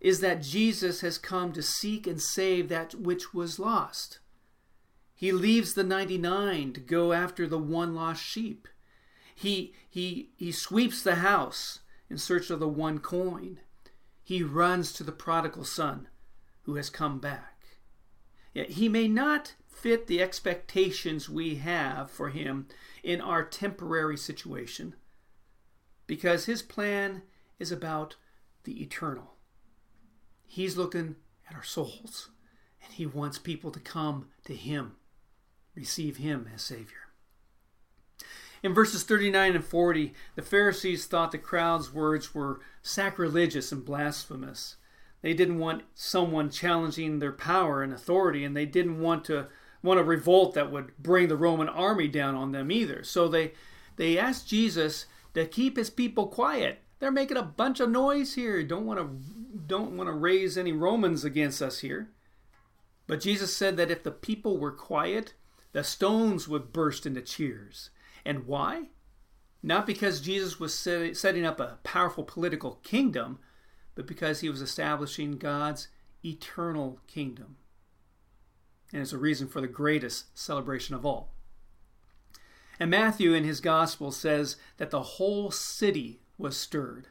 is 0.00 0.20
that 0.20 0.42
Jesus 0.42 1.00
has 1.00 1.18
come 1.18 1.52
to 1.52 1.62
seek 1.62 2.06
and 2.06 2.20
save 2.20 2.68
that 2.68 2.94
which 2.94 3.32
was 3.32 3.58
lost. 3.58 4.18
He 5.14 5.32
leaves 5.32 5.74
the 5.74 5.84
99 5.84 6.74
to 6.74 6.80
go 6.80 7.12
after 7.12 7.46
the 7.46 7.58
one 7.58 7.94
lost 7.94 8.22
sheep. 8.22 8.68
He, 9.34 9.74
he, 9.88 10.30
he 10.36 10.52
sweeps 10.52 11.02
the 11.02 11.16
house 11.16 11.80
in 12.10 12.18
search 12.18 12.50
of 12.50 12.60
the 12.60 12.68
one 12.68 12.98
coin. 12.98 13.60
He 14.22 14.42
runs 14.42 14.92
to 14.92 15.04
the 15.04 15.12
prodigal 15.12 15.64
son 15.64 16.08
who 16.62 16.74
has 16.74 16.90
come 16.90 17.18
back. 17.18 17.56
Yet 18.52 18.70
he 18.70 18.88
may 18.88 19.08
not 19.08 19.54
fit 19.76 20.06
the 20.06 20.22
expectations 20.22 21.28
we 21.28 21.56
have 21.56 22.10
for 22.10 22.30
him 22.30 22.66
in 23.02 23.20
our 23.20 23.44
temporary 23.44 24.16
situation 24.16 24.94
because 26.06 26.46
his 26.46 26.62
plan 26.62 27.22
is 27.58 27.70
about 27.70 28.16
the 28.64 28.82
eternal. 28.82 29.34
He's 30.46 30.76
looking 30.76 31.16
at 31.48 31.54
our 31.54 31.62
souls 31.62 32.30
and 32.82 32.92
he 32.94 33.06
wants 33.06 33.38
people 33.38 33.70
to 33.70 33.80
come 33.80 34.28
to 34.44 34.54
him, 34.54 34.96
receive 35.74 36.16
him 36.16 36.48
as 36.54 36.62
Savior. 36.62 37.06
In 38.62 38.72
verses 38.72 39.02
39 39.02 39.56
and 39.56 39.64
40, 39.64 40.14
the 40.34 40.42
Pharisees 40.42 41.06
thought 41.06 41.32
the 41.32 41.38
crowd's 41.38 41.92
words 41.92 42.34
were 42.34 42.60
sacrilegious 42.82 43.70
and 43.70 43.84
blasphemous. 43.84 44.76
They 45.20 45.34
didn't 45.34 45.58
want 45.58 45.82
someone 45.94 46.50
challenging 46.50 47.18
their 47.18 47.32
power 47.32 47.82
and 47.82 47.92
authority, 47.92 48.44
and 48.44 48.56
they 48.56 48.66
didn't 48.66 49.00
want 49.00 49.24
to 49.26 49.48
want 49.86 50.00
a 50.00 50.04
revolt 50.04 50.54
that 50.54 50.70
would 50.70 50.96
bring 50.98 51.28
the 51.28 51.36
Roman 51.36 51.68
army 51.68 52.08
down 52.08 52.34
on 52.34 52.52
them 52.52 52.70
either. 52.70 53.02
So 53.02 53.28
they 53.28 53.52
they 53.96 54.18
asked 54.18 54.48
Jesus 54.48 55.06
to 55.34 55.46
keep 55.46 55.76
his 55.76 55.90
people 55.90 56.26
quiet. 56.26 56.82
They're 56.98 57.10
making 57.10 57.36
a 57.36 57.42
bunch 57.42 57.80
of 57.80 57.90
noise 57.90 58.34
here. 58.34 58.62
Don't 58.62 58.86
want 58.86 59.00
to 59.00 59.56
don't 59.66 59.96
want 59.96 60.08
to 60.08 60.12
raise 60.12 60.58
any 60.58 60.72
Romans 60.72 61.24
against 61.24 61.62
us 61.62 61.80
here. 61.80 62.10
But 63.06 63.20
Jesus 63.20 63.56
said 63.56 63.76
that 63.76 63.90
if 63.90 64.02
the 64.02 64.10
people 64.10 64.58
were 64.58 64.72
quiet, 64.72 65.34
the 65.72 65.84
stones 65.84 66.48
would 66.48 66.72
burst 66.72 67.06
into 67.06 67.22
cheers. 67.22 67.90
And 68.24 68.46
why? 68.46 68.88
Not 69.62 69.86
because 69.86 70.20
Jesus 70.20 70.58
was 70.58 70.74
setting 70.74 71.44
up 71.44 71.60
a 71.60 71.78
powerful 71.82 72.24
political 72.24 72.76
kingdom, 72.82 73.38
but 73.94 74.06
because 74.06 74.40
he 74.40 74.48
was 74.48 74.60
establishing 74.60 75.38
God's 75.38 75.88
eternal 76.24 77.00
kingdom. 77.06 77.56
And 78.96 79.02
it's 79.02 79.12
a 79.12 79.18
reason 79.18 79.46
for 79.46 79.60
the 79.60 79.66
greatest 79.66 80.34
celebration 80.34 80.94
of 80.94 81.04
all. 81.04 81.28
And 82.80 82.90
Matthew 82.90 83.34
in 83.34 83.44
his 83.44 83.60
gospel 83.60 84.10
says 84.10 84.56
that 84.78 84.90
the 84.90 85.02
whole 85.02 85.50
city 85.50 86.22
was 86.38 86.56
stirred. 86.56 87.08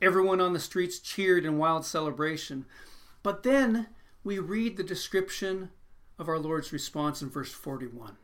Everyone 0.00 0.40
on 0.40 0.54
the 0.54 0.58
streets 0.58 0.98
cheered 0.98 1.44
in 1.44 1.58
wild 1.58 1.84
celebration. 1.84 2.64
But 3.22 3.42
then 3.42 3.88
we 4.24 4.38
read 4.38 4.78
the 4.78 4.82
description 4.82 5.68
of 6.18 6.30
our 6.30 6.38
Lord's 6.38 6.72
response 6.72 7.20
in 7.20 7.28
verse 7.28 7.52
41. 7.52 8.12
It 8.12 8.16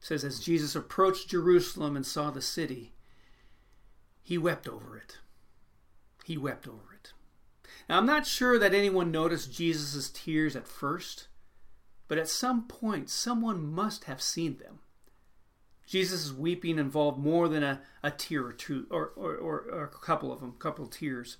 says, 0.00 0.24
As 0.24 0.40
Jesus 0.40 0.74
approached 0.74 1.30
Jerusalem 1.30 1.94
and 1.94 2.04
saw 2.04 2.32
the 2.32 2.42
city, 2.42 2.92
he 4.20 4.36
wept 4.36 4.66
over 4.66 4.96
it. 4.96 5.18
He 6.24 6.36
wept 6.36 6.66
over 6.66 6.92
it. 7.00 7.12
Now, 7.88 7.98
I'm 7.98 8.06
not 8.06 8.26
sure 8.26 8.58
that 8.58 8.74
anyone 8.74 9.12
noticed 9.12 9.54
Jesus' 9.54 10.10
tears 10.10 10.56
at 10.56 10.66
first, 10.66 11.27
but 12.08 12.18
at 12.18 12.28
some 12.28 12.66
point, 12.66 13.10
someone 13.10 13.70
must 13.70 14.04
have 14.04 14.20
seen 14.20 14.56
them. 14.56 14.80
Jesus' 15.86 16.32
weeping 16.32 16.78
involved 16.78 17.18
more 17.18 17.48
than 17.48 17.62
a, 17.62 17.80
a 18.02 18.10
tear 18.10 18.44
or 18.44 18.52
two, 18.52 18.86
or, 18.90 19.12
or, 19.16 19.34
or, 19.36 19.84
a 19.84 19.88
couple 19.88 20.32
of 20.32 20.40
them, 20.40 20.54
a 20.56 20.62
couple 20.62 20.84
of 20.84 20.90
tears. 20.90 21.38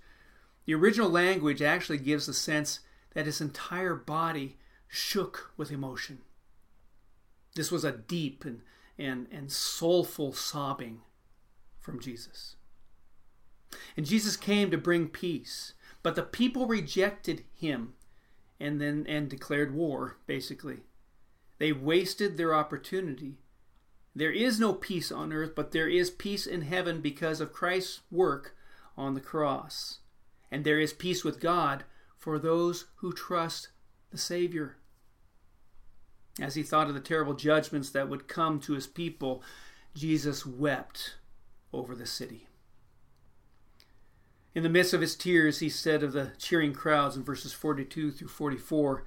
The 0.64 0.75
original 0.75 1.10
language 1.10 1.60
actually 1.60 1.98
gives 1.98 2.26
the 2.26 2.34
sense 2.34 2.80
that 3.14 3.26
his 3.26 3.40
entire 3.40 3.94
body 3.94 4.56
shook 4.87 5.52
with 5.56 5.70
emotion. 5.70 6.18
This 7.54 7.70
was 7.70 7.84
a 7.84 7.92
deep 7.92 8.44
and, 8.44 8.62
and, 8.98 9.26
and 9.30 9.52
soulful 9.52 10.32
sobbing 10.32 11.00
from 11.78 12.00
Jesus. 12.00 12.56
And 13.96 14.06
Jesus 14.06 14.37
came 14.37 14.70
to 14.70 14.78
bring 14.78 15.08
peace, 15.08 15.75
but 16.02 16.14
the 16.14 16.22
people 16.22 16.66
rejected 16.66 17.44
him 17.54 17.94
and 18.61 18.81
then 18.81 19.07
and 19.09 19.29
declared 19.29 19.75
war, 19.75 20.17
basically. 20.27 20.81
They 21.59 21.73
wasted 21.73 22.37
their 22.37 22.55
opportunity. 22.55 23.38
There 24.15 24.33
is 24.33 24.59
no 24.59 24.73
peace 24.73 25.12
on 25.12 25.33
earth, 25.33 25.53
but 25.55 25.73
there 25.73 25.88
is 25.88 26.11
peace 26.11 26.47
in 26.47 26.62
heaven 26.62 27.00
because 27.00 27.41
of 27.41 27.53
Christ's 27.53 28.00
work 28.11 28.57
on 28.97 29.15
the 29.15 29.21
cross. 29.21 29.99
And 30.50 30.65
there 30.65 30.81
is 30.81 30.93
peace 30.93 31.25
with 31.25 31.41
God 31.41 31.85
for 32.17 32.38
those 32.38 32.87
who 32.97 33.12
trust 33.12 33.69
the 34.11 34.19
Savior. 34.19 34.77
As 36.41 36.55
he 36.55 36.62
thought 36.62 36.88
of 36.88 36.95
the 36.95 37.00
terrible 37.00 37.35
judgments 37.35 37.91
that 37.91 38.09
would 38.09 38.29
come 38.29 38.61
to 38.61 38.73
his 38.73 38.87
people, 38.87 39.43
Jesus 39.95 40.47
wept 40.47 41.17
over 41.73 41.95
the 41.95 42.07
city. 42.07 42.48
In 44.55 44.62
the 44.62 44.69
midst 44.69 44.95
of 44.95 45.00
his 45.00 45.14
tears, 45.14 45.59
he 45.59 45.69
said 45.69 46.02
of 46.02 46.12
the 46.12 46.33
cheering 46.38 46.73
crowds 46.73 47.17
in 47.17 47.23
verses 47.23 47.52
42 47.52 48.11
through 48.11 48.28
44 48.28 49.05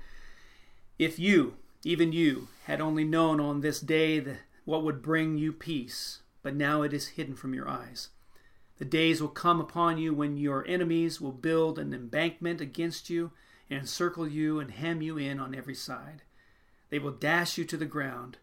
If 1.00 1.18
you, 1.18 1.56
even 1.84 2.12
you, 2.12 2.48
had 2.66 2.80
only 2.80 3.04
known 3.04 3.40
on 3.40 3.62
this 3.62 3.80
day 3.80 4.20
the, 4.20 4.38
what 4.66 4.84
would 4.84 5.02
bring 5.02 5.38
you 5.38 5.52
peace, 5.52 6.22
but 6.44 6.56
now 6.56 6.84
it 6.84 6.94
is 6.94 7.10
hidden 7.10 7.36
from 7.36 7.54
your 7.54 7.68
eyes. 7.68 8.10
The 8.78 8.86
days 8.86 9.22
will 9.22 9.30
come 9.30 9.60
upon 9.60 9.98
you 9.98 10.14
when 10.14 10.38
your 10.38 10.66
enemies 10.68 11.20
will 11.20 11.32
build 11.32 11.78
an 11.78 11.94
embankment 11.94 12.62
against 12.62 13.10
you 13.10 13.32
and 13.70 13.80
encircle 13.80 14.28
you 14.28 14.60
and 14.60 14.72
hem 14.72 15.02
you 15.02 15.18
in 15.18 15.40
on 15.40 15.56
every 15.56 15.76
side. 15.76 16.24
They 16.90 17.00
will 17.00 17.12
dash 17.12 17.58
you 17.58 17.66
to 17.66 17.78
the 17.78 17.86
ground, 17.86 18.38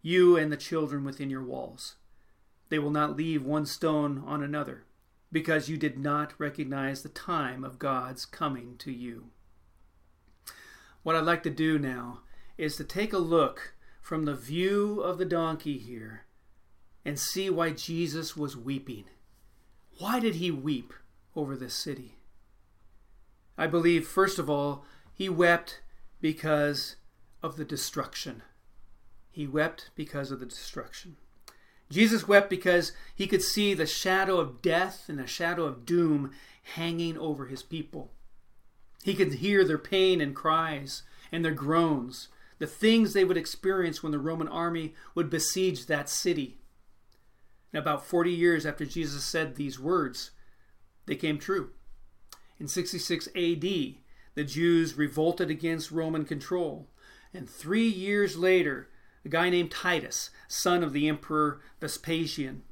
you 0.00 0.36
and 0.36 0.50
the 0.50 0.56
children 0.56 1.04
within 1.04 1.30
your 1.30 1.42
walls. 1.42 1.96
They 2.68 2.78
will 2.78 2.90
not 2.90 3.16
leave 3.16 3.44
one 3.44 3.66
stone 3.66 4.22
on 4.26 4.42
another, 4.42 4.84
because 5.32 5.68
you 5.68 5.78
did 5.78 5.98
not 5.98 6.38
recognize 6.38 7.02
the 7.02 7.08
time 7.08 7.64
of 7.64 7.78
God's 7.78 8.26
coming 8.26 8.76
to 8.78 8.92
you. 8.92 9.30
What 11.02 11.16
I'd 11.16 11.24
like 11.24 11.42
to 11.44 11.50
do 11.50 11.78
now 11.78 12.20
is 12.58 12.76
to 12.76 12.84
take 12.84 13.12
a 13.12 13.18
look 13.18 13.74
from 14.00 14.24
the 14.24 14.34
view 14.34 15.00
of 15.00 15.18
the 15.18 15.24
donkey 15.24 15.78
here 15.78 16.26
and 17.04 17.18
see 17.18 17.48
why 17.50 17.70
Jesus 17.70 18.36
was 18.36 18.56
weeping. 18.56 19.04
Why 19.98 20.20
did 20.20 20.36
he 20.36 20.50
weep 20.50 20.92
over 21.34 21.56
this 21.56 21.74
city? 21.74 22.16
I 23.56 23.66
believe, 23.66 24.06
first 24.06 24.38
of 24.38 24.50
all, 24.50 24.84
he 25.12 25.28
wept 25.28 25.80
because 26.20 26.96
of 27.42 27.56
the 27.56 27.64
destruction. 27.64 28.42
He 29.30 29.46
wept 29.46 29.90
because 29.94 30.30
of 30.30 30.40
the 30.40 30.46
destruction. 30.46 31.16
Jesus 31.92 32.26
wept 32.26 32.48
because 32.48 32.92
he 33.14 33.26
could 33.26 33.42
see 33.42 33.74
the 33.74 33.86
shadow 33.86 34.38
of 34.38 34.62
death 34.62 35.04
and 35.08 35.18
the 35.18 35.26
shadow 35.26 35.64
of 35.64 35.84
doom 35.84 36.32
hanging 36.74 37.18
over 37.18 37.46
his 37.46 37.62
people. 37.62 38.10
He 39.02 39.14
could 39.14 39.34
hear 39.34 39.64
their 39.64 39.78
pain 39.78 40.20
and 40.20 40.34
cries 40.34 41.02
and 41.30 41.44
their 41.44 41.52
groans, 41.52 42.28
the 42.58 42.66
things 42.66 43.12
they 43.12 43.24
would 43.24 43.36
experience 43.36 44.02
when 44.02 44.12
the 44.12 44.18
Roman 44.18 44.48
army 44.48 44.94
would 45.14 45.28
besiege 45.28 45.86
that 45.86 46.08
city. 46.08 46.58
And 47.72 47.80
about 47.80 48.06
40 48.06 48.30
years 48.30 48.64
after 48.64 48.86
Jesus 48.86 49.24
said 49.24 49.56
these 49.56 49.78
words, 49.78 50.30
they 51.06 51.16
came 51.16 51.38
true. 51.38 51.70
In 52.58 52.68
66 52.68 53.26
AD, 53.28 53.60
the 54.34 54.44
Jews 54.44 54.96
revolted 54.96 55.50
against 55.50 55.90
Roman 55.90 56.24
control. 56.24 56.88
And 57.34 57.48
three 57.48 57.88
years 57.88 58.36
later, 58.36 58.88
a 59.24 59.28
guy 59.28 59.50
named 59.50 59.70
Titus, 59.70 60.30
son 60.48 60.82
of 60.82 60.92
the 60.92 61.08
Emperor 61.08 61.60
Vespasian, 61.80 62.62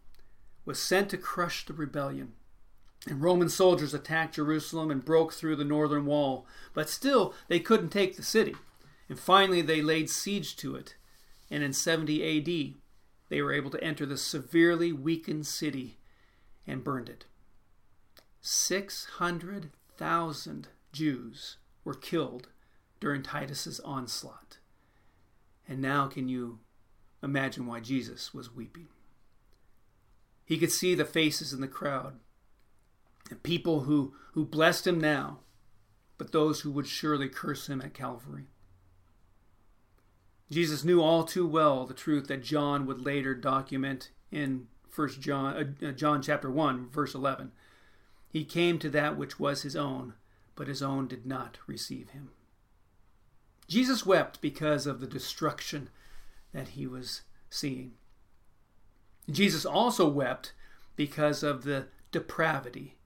was 0.65 0.81
sent 0.81 1.11
to 1.11 1.17
crush 1.17 1.65
the 1.65 1.73
rebellion. 1.73 2.33
And 3.07 3.23
Roman 3.23 3.49
soldiers 3.49 3.95
attacked 3.95 4.35
Jerusalem 4.35 4.91
and 4.91 5.05
broke 5.05 5.33
through 5.33 5.55
the 5.57 5.65
northern 5.65 6.07
wall. 6.07 6.47
But 6.75 6.91
still, 6.91 7.35
they 7.49 7.61
couldn't 7.61 7.91
take 7.91 8.17
the 8.17 8.23
city. 8.23 8.55
And 9.09 9.19
finally, 9.19 9.63
they 9.63 9.81
laid 9.81 10.11
siege 10.11 10.55
to 10.57 10.77
it. 10.77 10.97
And 11.51 11.65
in 11.65 11.73
70 11.73 12.39
AD, 12.39 12.75
they 13.31 13.41
were 13.41 13.55
able 13.55 13.71
to 13.71 13.83
enter 13.83 14.05
the 14.05 14.19
severely 14.19 14.93
weakened 14.93 15.47
city 15.47 15.97
and 16.67 16.85
burned 16.85 17.09
it. 17.09 17.25
600,000 18.43 20.69
Jews 20.93 21.57
were 21.85 21.95
killed 21.95 22.49
during 23.01 23.23
Titus's 23.23 23.81
onslaught. 23.81 24.59
And 25.71 25.81
now, 25.81 26.09
can 26.09 26.29
you 26.29 26.59
imagine 27.23 27.65
why 27.65 27.79
Jesus 27.79 28.35
was 28.35 28.53
weeping? 28.53 28.89
He 30.45 30.59
could 30.59 30.73
see 30.73 30.97
the 30.97 31.05
faces 31.05 31.53
in 31.53 31.61
the 31.61 31.69
crowd, 31.69 32.19
the 33.29 33.37
people 33.37 33.83
who, 33.83 34.13
who 34.33 34.45
blessed 34.45 34.89
him 34.89 35.01
now, 35.01 35.39
but 36.19 36.33
those 36.33 36.63
who 36.63 36.73
would 36.73 36.89
surely 36.89 37.29
curse 37.29 37.69
him 37.69 37.81
at 37.81 37.95
Calvary. 37.95 38.47
Jesus 40.51 40.83
knew 40.83 41.01
all 41.01 41.23
too 41.23 41.47
well 41.47 41.87
the 41.87 41.95
truth 41.95 42.27
that 42.27 42.43
John 42.43 42.85
would 42.87 43.07
later 43.07 43.33
document 43.33 44.11
in 44.33 44.67
First 44.89 45.21
John, 45.21 45.77
uh, 45.81 45.87
uh 45.87 45.93
John 45.93 46.21
chapter 46.21 46.51
1, 46.51 46.89
verse 46.91 47.15
11. 47.15 47.53
He 48.29 48.45
came 48.45 48.81
to 48.81 48.91
that 48.91 49.17
which 49.17 49.39
was 49.39 49.63
his 49.63 49.77
own, 49.77 50.15
but 50.57 50.67
his 50.67 50.83
own 50.83 51.07
did 51.07 51.27
not 51.27 51.59
receive 51.69 52.11
him. 52.11 52.31
Jesus 53.71 54.05
wept 54.05 54.41
because 54.41 54.85
of 54.85 54.99
the 54.99 55.07
destruction 55.07 55.91
that 56.53 56.71
he 56.71 56.89
was 56.89 57.23
seeing. 57.49 57.93
Jesus 59.31 59.65
also 59.65 60.09
wept 60.09 60.53
because 60.97 61.45
of 61.45 61.63
the 61.63 61.87
depravity 62.11 62.97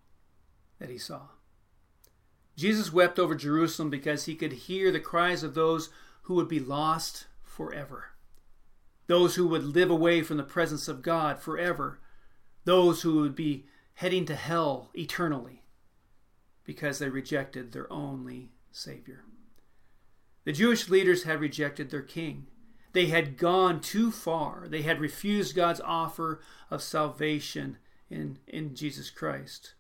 that 0.79 0.89
he 0.89 0.97
saw. 0.97 1.29
Jesus 2.57 2.91
wept 2.91 3.19
over 3.19 3.35
Jerusalem 3.35 3.91
because 3.91 4.25
he 4.25 4.35
could 4.35 4.53
hear 4.53 4.91
the 4.91 5.01
cries 5.01 5.43
of 5.43 5.53
those 5.53 5.91
who 6.23 6.35
would 6.35 6.49
be 6.49 6.61
lost 6.61 7.27
forever, 7.43 8.13
those 9.07 9.35
who 9.35 9.47
would 9.47 9.65
live 9.65 9.91
away 9.91 10.23
from 10.23 10.39
the 10.39 10.43
presence 10.43 10.89
of 10.89 11.03
God 11.03 11.39
forever, 11.39 12.01
those 12.65 13.03
who 13.03 13.21
would 13.21 13.37
be 13.37 13.67
heading 13.97 14.25
to 14.25 14.35
hell 14.35 14.89
eternally 14.95 15.63
because 16.65 17.01
they 17.01 17.11
rejected 17.11 17.73
their 17.73 17.93
only 17.93 18.53
Savior. 18.73 19.25
The 20.45 20.53
Jewish 20.53 20.89
leaders 20.89 21.25
had 21.25 21.41
rejected 21.41 21.91
their 21.91 22.03
king. 22.03 22.47
They 22.93 23.07
had 23.07 23.37
gone 23.37 23.81
too 23.81 24.11
far. 24.11 24.67
They 24.69 24.83
had 24.83 25.01
refused 25.01 25.57
God's 25.57 25.81
offer 25.81 26.41
of 26.71 26.83
salvation 26.83 27.79
in, 28.11 28.39
in 28.47 28.75
Jesus 28.75 29.11
Christ. 29.11 29.75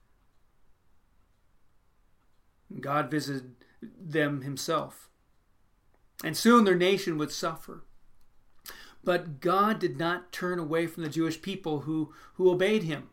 God 2.80 3.10
visited 3.10 3.54
them 3.82 4.42
himself. 4.42 5.10
And 6.24 6.36
soon 6.36 6.64
their 6.64 6.74
nation 6.74 7.18
would 7.18 7.30
suffer. 7.30 7.84
But 9.04 9.40
God 9.40 9.78
did 9.78 9.98
not 9.98 10.32
turn 10.32 10.58
away 10.58 10.86
from 10.86 11.02
the 11.02 11.10
Jewish 11.10 11.42
people 11.42 11.80
who, 11.80 12.12
who 12.34 12.50
obeyed 12.50 12.84
him 12.84 13.10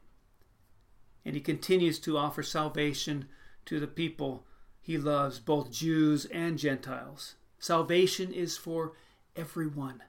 and 1.26 1.36
he 1.36 1.42
continues 1.42 2.00
to 2.00 2.18
offer 2.18 2.44
salvation 2.44 3.28
to 3.66 3.80
the 3.80 3.88
people 3.88 4.46
he 4.80 4.98
loves, 4.98 5.40
both 5.40 5.72
Jews 5.72 6.26
and 6.26 6.58
Gentiles. 6.58 7.36
Salvation 7.62 8.34
is 8.34 8.58
for 8.58 8.94
everyone. 9.36 10.02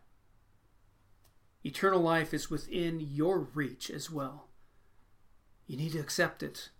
Eternal 1.62 2.00
life 2.00 2.32
is 2.32 2.48
within 2.50 2.98
your 2.98 3.40
reach 3.40 3.90
as 3.90 4.10
well. 4.10 4.48
You 5.66 5.76
need 5.76 5.92
to 5.92 5.98
accept 5.98 6.42
it. 6.42 6.70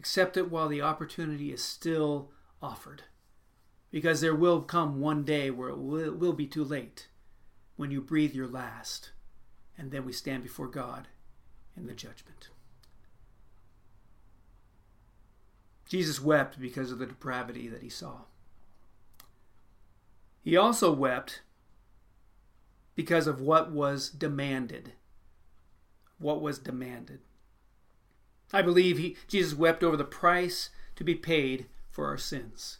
Accept 0.00 0.36
it 0.36 0.50
while 0.50 0.66
the 0.66 0.82
opportunity 0.82 1.52
is 1.52 1.62
still 1.62 2.32
offered. 2.60 3.04
Because 3.92 4.20
there 4.20 4.34
will 4.34 4.62
come 4.62 5.00
one 5.00 5.22
day 5.22 5.48
where 5.48 5.68
it 5.68 5.78
will, 5.78 6.32
be 6.32 6.46
too 6.48 6.64
late 6.64 7.06
when 7.76 7.92
you 7.92 8.00
breathe 8.00 8.34
your 8.34 8.48
last, 8.48 9.12
and 9.78 9.92
then 9.92 10.04
we 10.04 10.12
stand 10.12 10.42
before 10.42 10.66
God 10.66 11.06
in 11.76 11.86
the 11.86 11.94
judgment. 11.94 12.48
Jesus 15.88 16.20
wept 16.20 16.60
because 16.60 16.90
of 16.90 16.98
the 16.98 17.06
depravity 17.06 17.68
that 17.68 17.82
he 17.82 17.88
saw. 17.88 18.22
He 20.42 20.56
also 20.56 20.92
wept 20.92 21.42
because 22.94 23.26
of 23.26 23.40
what 23.40 23.70
was 23.70 24.10
demanded. 24.10 24.92
What 26.18 26.40
was 26.40 26.58
demanded. 26.58 27.20
I 28.52 28.62
believe 28.62 28.98
he, 28.98 29.16
Jesus 29.28 29.54
wept 29.56 29.82
over 29.82 29.96
the 29.96 30.04
price 30.04 30.70
to 30.96 31.04
be 31.04 31.14
paid 31.14 31.66
for 31.90 32.06
our 32.06 32.18
sins. 32.18 32.78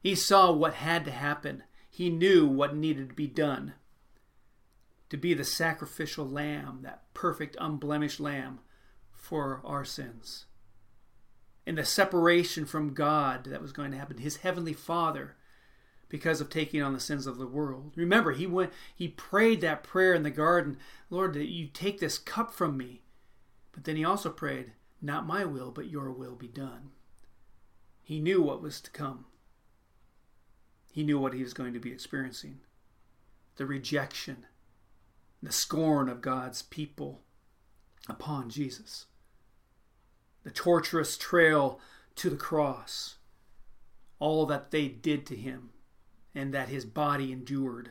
He 0.00 0.14
saw 0.14 0.52
what 0.52 0.74
had 0.74 1.04
to 1.06 1.10
happen. 1.10 1.64
He 1.90 2.10
knew 2.10 2.46
what 2.46 2.76
needed 2.76 3.08
to 3.10 3.14
be 3.14 3.26
done 3.26 3.74
to 5.10 5.16
be 5.16 5.34
the 5.34 5.44
sacrificial 5.44 6.28
lamb, 6.28 6.80
that 6.82 7.04
perfect, 7.14 7.56
unblemished 7.60 8.18
lamb 8.18 8.58
for 9.12 9.60
our 9.64 9.84
sins. 9.84 10.46
and 11.66 11.78
the 11.78 11.84
separation 11.84 12.66
from 12.66 12.94
God 12.94 13.44
that 13.44 13.62
was 13.62 13.72
going 13.72 13.90
to 13.90 13.96
happen, 13.96 14.18
his 14.18 14.38
heavenly 14.38 14.72
Father, 14.72 15.36
because 16.14 16.40
of 16.40 16.48
taking 16.48 16.80
on 16.80 16.92
the 16.92 17.00
sins 17.00 17.26
of 17.26 17.38
the 17.38 17.46
world. 17.46 17.90
Remember, 17.96 18.30
he 18.30 18.46
went 18.46 18.72
he 18.94 19.08
prayed 19.08 19.60
that 19.62 19.82
prayer 19.82 20.14
in 20.14 20.22
the 20.22 20.30
garden, 20.30 20.78
Lord, 21.10 21.34
that 21.34 21.50
you 21.50 21.66
take 21.66 21.98
this 21.98 22.18
cup 22.18 22.54
from 22.54 22.76
me. 22.76 23.02
But 23.72 23.82
then 23.82 23.96
he 23.96 24.04
also 24.04 24.30
prayed, 24.30 24.74
not 25.02 25.26
my 25.26 25.44
will, 25.44 25.72
but 25.72 25.90
your 25.90 26.12
will 26.12 26.36
be 26.36 26.46
done. 26.46 26.92
He 28.00 28.20
knew 28.20 28.40
what 28.40 28.62
was 28.62 28.80
to 28.82 28.92
come. 28.92 29.24
He 30.92 31.02
knew 31.02 31.18
what 31.18 31.34
he 31.34 31.42
was 31.42 31.52
going 31.52 31.74
to 31.74 31.80
be 31.80 31.90
experiencing. 31.90 32.60
The 33.56 33.66
rejection, 33.66 34.46
the 35.42 35.50
scorn 35.50 36.08
of 36.08 36.22
God's 36.22 36.62
people 36.62 37.22
upon 38.08 38.50
Jesus. 38.50 39.06
The 40.44 40.52
torturous 40.52 41.18
trail 41.18 41.80
to 42.14 42.30
the 42.30 42.36
cross. 42.36 43.16
All 44.20 44.46
that 44.46 44.70
they 44.70 44.86
did 44.86 45.26
to 45.26 45.34
him 45.34 45.70
and 46.34 46.52
that 46.52 46.68
his 46.68 46.84
body 46.84 47.32
endured. 47.32 47.90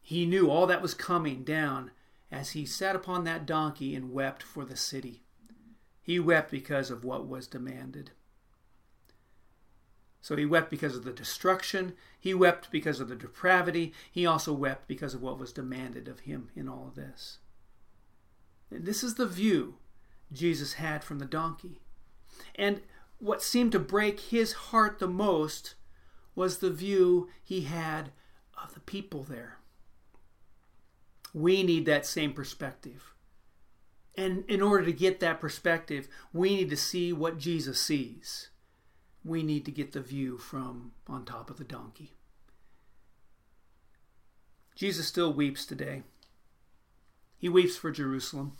He 0.00 0.26
knew 0.26 0.50
all 0.50 0.66
that 0.66 0.82
was 0.82 0.94
coming 0.94 1.42
down 1.44 1.90
as 2.30 2.50
he 2.50 2.66
sat 2.66 2.96
upon 2.96 3.24
that 3.24 3.46
donkey 3.46 3.94
and 3.94 4.12
wept 4.12 4.42
for 4.42 4.64
the 4.64 4.76
city. 4.76 5.22
He 6.02 6.20
wept 6.20 6.50
because 6.50 6.90
of 6.90 7.04
what 7.04 7.26
was 7.26 7.46
demanded. 7.46 8.12
So 10.20 10.36
he 10.36 10.44
wept 10.44 10.70
because 10.70 10.96
of 10.96 11.04
the 11.04 11.12
destruction. 11.12 11.94
He 12.18 12.34
wept 12.34 12.70
because 12.70 12.98
of 12.98 13.08
the 13.08 13.14
depravity. 13.14 13.92
He 14.10 14.26
also 14.26 14.52
wept 14.52 14.88
because 14.88 15.14
of 15.14 15.22
what 15.22 15.38
was 15.38 15.52
demanded 15.52 16.08
of 16.08 16.20
him 16.20 16.50
in 16.56 16.68
all 16.68 16.88
of 16.88 16.96
this. 16.96 17.38
And 18.70 18.84
this 18.84 19.04
is 19.04 19.14
the 19.14 19.26
view 19.26 19.76
Jesus 20.32 20.74
had 20.74 21.04
from 21.04 21.20
the 21.20 21.26
donkey. 21.26 21.80
And 22.56 22.82
what 23.18 23.42
seemed 23.42 23.72
to 23.72 23.78
break 23.78 24.18
his 24.18 24.52
heart 24.52 24.98
the 24.98 25.08
most 25.08 25.74
was 26.36 26.58
the 26.58 26.70
view 26.70 27.28
he 27.42 27.62
had 27.62 28.12
of 28.62 28.74
the 28.74 28.80
people 28.80 29.24
there. 29.24 29.56
We 31.34 31.62
need 31.62 31.86
that 31.86 32.06
same 32.06 32.32
perspective. 32.32 33.14
And 34.16 34.44
in 34.48 34.62
order 34.62 34.84
to 34.84 34.92
get 34.92 35.18
that 35.20 35.40
perspective, 35.40 36.08
we 36.32 36.54
need 36.54 36.70
to 36.70 36.76
see 36.76 37.12
what 37.12 37.38
Jesus 37.38 37.80
sees. 37.80 38.50
We 39.24 39.42
need 39.42 39.64
to 39.64 39.72
get 39.72 39.92
the 39.92 40.00
view 40.00 40.38
from 40.38 40.92
on 41.08 41.24
top 41.24 41.50
of 41.50 41.56
the 41.56 41.64
donkey. 41.64 42.12
Jesus 44.74 45.08
still 45.08 45.32
weeps 45.32 45.66
today. 45.66 46.02
He 47.38 47.48
weeps 47.48 47.76
for 47.76 47.90
Jerusalem. 47.90 48.52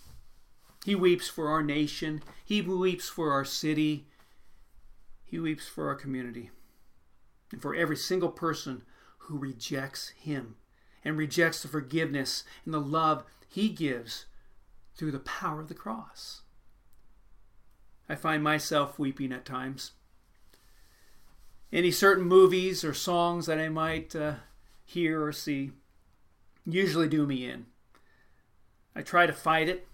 He 0.85 0.95
weeps 0.95 1.29
for 1.29 1.49
our 1.49 1.62
nation. 1.62 2.23
He 2.45 2.61
weeps 2.62 3.09
for 3.09 3.33
our 3.33 3.45
city. 3.45 4.07
He 5.25 5.39
weeps 5.39 5.67
for 5.67 5.89
our 5.89 5.95
community 5.95 6.51
and 7.53 7.63
for 7.63 7.75
every 7.75 7.97
single 7.97 8.31
person 8.31 8.83
who 9.19 9.39
rejects 9.39 10.11
Him 10.11 10.57
and 11.05 11.17
rejects 11.17 11.63
the 11.63 11.69
forgiveness 11.69 12.45
and 12.65 12.75
the 12.75 12.81
love 12.81 13.25
He 13.49 13.69
gives 13.69 14.27
through 14.97 15.13
the 15.13 15.19
power 15.19 15.61
of 15.61 15.69
the 15.69 15.75
cross. 15.75 16.43
I 18.09 18.15
find 18.15 18.43
myself 18.43 18.99
weeping 18.99 19.33
at 19.33 19.45
times. 19.45 19.93
Any 21.73 21.91
certain 21.91 22.25
movies 22.25 22.85
or 22.85 22.95
songs 22.95 23.47
that 23.47 23.59
I 23.59 23.69
might 23.69 24.15
uh, 24.15 24.35
hear 24.85 25.25
or 25.25 25.33
see 25.33 25.73
usually 26.65 27.09
do 27.09 27.27
me 27.27 27.49
in. 27.49 27.67
I 28.95 29.03
try 29.03 29.27
to 29.27 29.33
fight 29.33 29.69
it, 29.69 29.87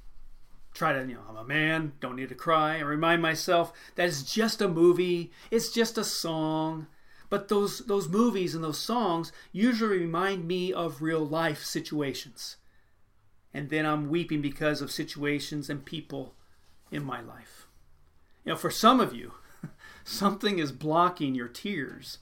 try 0.75 0.93
to, 0.93 1.01
you 1.01 1.15
know, 1.15 1.23
I'm 1.29 1.37
a 1.37 1.45
man, 1.45 1.93
don't 2.01 2.17
need 2.17 2.29
to 2.29 2.35
cry, 2.35 2.77
I 2.77 2.81
remind 2.81 3.21
myself 3.21 3.73
that 3.97 4.09
it's 4.09 4.23
just 4.23 4.63
a 4.63 4.69
movie, 4.69 5.33
it's 5.51 5.71
just 5.73 5.99
a 5.99 6.05
song, 6.05 6.87
but 7.33 7.49
those 7.49 7.79
those 7.87 8.11
movies 8.11 8.55
and 8.55 8.63
those 8.63 8.79
songs 8.79 9.33
usually 9.53 10.01
remind 10.01 10.47
me 10.47 10.71
of 10.71 11.01
real 11.01 11.27
life 11.27 11.65
situations. 11.65 12.59
And 13.55 13.71
then 13.71 13.87
I'm 13.87 14.11
weeping 14.11 14.43
because 14.43 14.83
of 14.83 14.93
situations 14.93 15.71
and 15.71 15.83
people 15.83 16.35
in 16.91 17.03
my 17.03 17.23
life. 17.23 17.69
You 18.45 18.53
know, 18.53 18.59
for 18.59 18.71
some 18.71 19.01
of 19.01 19.15
you, 19.15 19.33
something 20.05 20.59
is 20.59 20.73
blocking 20.73 21.35
your 21.35 21.49
tears. 21.49 22.19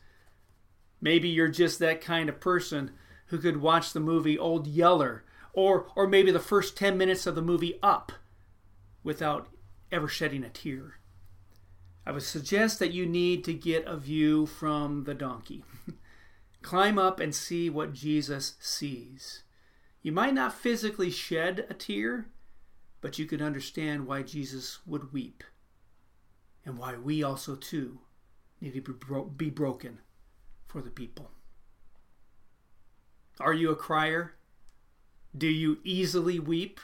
Maybe 1.01 1.29
you're 1.29 1.49
just 1.49 1.81
that 1.81 2.01
kind 2.01 2.29
of 2.29 2.39
person 2.39 2.93
who 3.27 3.39
could 3.39 3.57
watch 3.57 3.93
the 3.93 3.99
movie 3.99 4.39
Old 4.39 4.69
Yeller 4.69 5.25
or 5.53 5.89
or 5.97 6.07
maybe 6.07 6.31
the 6.31 6.39
first 6.39 6.77
10 6.77 6.97
minutes 6.97 7.27
of 7.27 7.35
the 7.35 7.43
movie 7.43 7.81
Up 7.83 8.13
without 9.03 9.49
ever 9.91 10.07
shedding 10.07 10.45
a 10.45 10.49
tear. 10.49 11.00
I 12.11 12.13
would 12.13 12.25
suggest 12.25 12.81
that 12.81 12.91
you 12.91 13.07
need 13.07 13.45
to 13.45 13.55
get 13.55 13.87
a 13.87 13.97
view 13.97 14.45
from 14.45 15.05
the 15.05 15.15
donkey. 15.15 15.63
Climb 16.61 16.99
up 16.99 17.21
and 17.21 17.33
see 17.33 17.71
what 17.71 17.93
Jesus 17.93 18.55
sees. 18.59 19.45
You 20.03 20.11
might 20.11 20.35
not 20.35 20.53
physically 20.53 21.13
shed 21.13 21.67
a 21.71 21.75
tear, 21.75 22.27
but 23.01 23.21
you 23.21 23.27
can 23.27 23.41
understand 23.41 24.09
why 24.09 24.23
Jesus 24.23 24.81
would 24.85 25.13
weep 25.13 25.45
and 26.67 26.77
why 26.77 26.97
we 26.97 27.23
also 27.23 27.55
too 27.55 28.01
need 28.61 28.75
to 28.75 28.81
be, 28.81 28.93
bro- 28.93 29.27
be 29.27 29.49
broken 29.49 30.01
for 30.67 30.83
the 30.83 30.91
people. 30.91 31.31
Are 33.39 33.55
you 33.55 33.71
a 33.71 33.77
crier? 33.77 34.35
Do 35.39 35.47
you 35.47 35.79
easily 35.85 36.41
weep? 36.41 36.81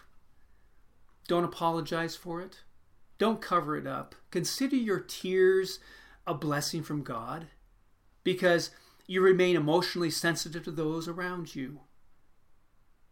Don't 1.27 1.43
apologize 1.43 2.15
for 2.15 2.41
it. 2.41 2.61
Don't 3.19 3.41
cover 3.41 3.77
it 3.77 3.87
up. 3.87 4.15
Consider 4.31 4.77
your 4.77 5.01
tears 5.01 5.79
a 6.27 6.35
blessing 6.35 6.83
from 6.83 7.03
God 7.03 7.47
because 8.25 8.71
you 9.07 9.21
remain 9.21 9.57
emotionally 9.57 10.11
sensitive 10.11 10.65
to 10.65 10.71
those 10.71 11.09
around 11.09 11.55
you. 11.55 11.81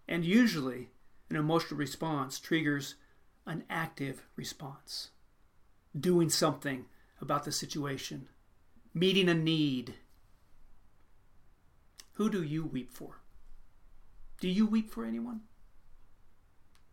And 0.06 0.24
usually, 0.24 0.90
an 1.30 1.36
emotional 1.36 1.78
response 1.78 2.38
triggers 2.38 2.96
an 3.46 3.64
active 3.70 4.26
response 4.36 5.10
doing 5.98 6.28
something 6.28 6.86
about 7.20 7.44
the 7.44 7.52
situation, 7.52 8.28
meeting 8.92 9.28
a 9.28 9.34
need. 9.34 9.94
Who 12.14 12.28
do 12.28 12.42
you 12.42 12.64
weep 12.64 12.92
for? 12.92 13.20
Do 14.40 14.48
you 14.48 14.66
weep 14.66 14.90
for 14.90 15.04
anyone? 15.04 15.42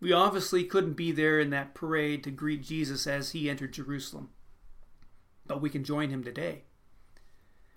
We 0.01 0.11
obviously 0.11 0.63
couldn't 0.63 0.93
be 0.93 1.11
there 1.11 1.39
in 1.39 1.51
that 1.51 1.75
parade 1.75 2.23
to 2.23 2.31
greet 2.31 2.63
Jesus 2.63 3.05
as 3.05 3.31
he 3.31 3.49
entered 3.49 3.73
Jerusalem, 3.73 4.31
but 5.45 5.61
we 5.61 5.69
can 5.69 5.83
join 5.83 6.09
him 6.09 6.23
today. 6.23 6.63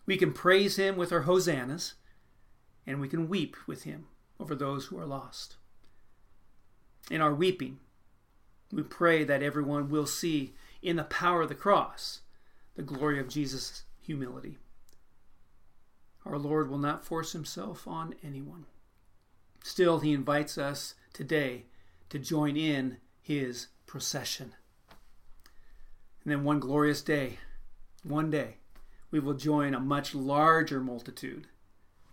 We 0.07 0.17
can 0.17 0.33
praise 0.33 0.77
him 0.77 0.97
with 0.97 1.13
our 1.13 1.23
hosannas, 1.23 1.95
and 2.87 2.99
we 2.99 3.09
can 3.09 3.29
weep 3.29 3.57
with 3.67 3.83
him 3.83 4.07
over 4.41 4.55
those 4.55 4.87
who 4.87 4.99
are 4.99 5.05
lost. 5.05 5.57
In 7.11 7.21
our 7.21 7.35
weeping, 7.35 7.79
we 8.73 8.83
pray 8.83 9.23
that 9.25 9.43
everyone 9.43 9.91
will 9.91 10.07
see 10.07 10.55
in 10.83 10.97
the 10.97 11.05
power 11.05 11.43
of 11.43 11.51
the 11.51 11.55
cross 11.55 12.23
the 12.75 12.83
glory 12.83 13.21
of 13.21 13.29
Jesus' 13.29 13.85
humility. 14.01 14.57
Our 16.25 16.39
Lord 16.39 16.71
will 16.71 16.79
not 16.79 17.05
force 17.05 17.33
himself 17.33 17.87
on 17.87 18.15
anyone. 18.25 18.65
Still, 19.63 20.01
he 20.01 20.15
invites 20.15 20.57
us 20.57 20.95
today 21.13 21.67
to 22.15 22.21
join 22.21 22.57
in 22.57 22.97
his 23.21 23.67
procession. 23.87 24.53
And 26.23 26.31
then 26.31 26.45
one 26.45 26.61
glorious 26.61 27.03
day, 27.03 27.39
one 28.05 28.31
day, 28.31 28.59
we 29.11 29.19
will 29.19 29.35
join 29.35 29.75
a 29.75 29.81
much 29.81 30.15
larger 30.15 30.79
multitude, 30.79 31.49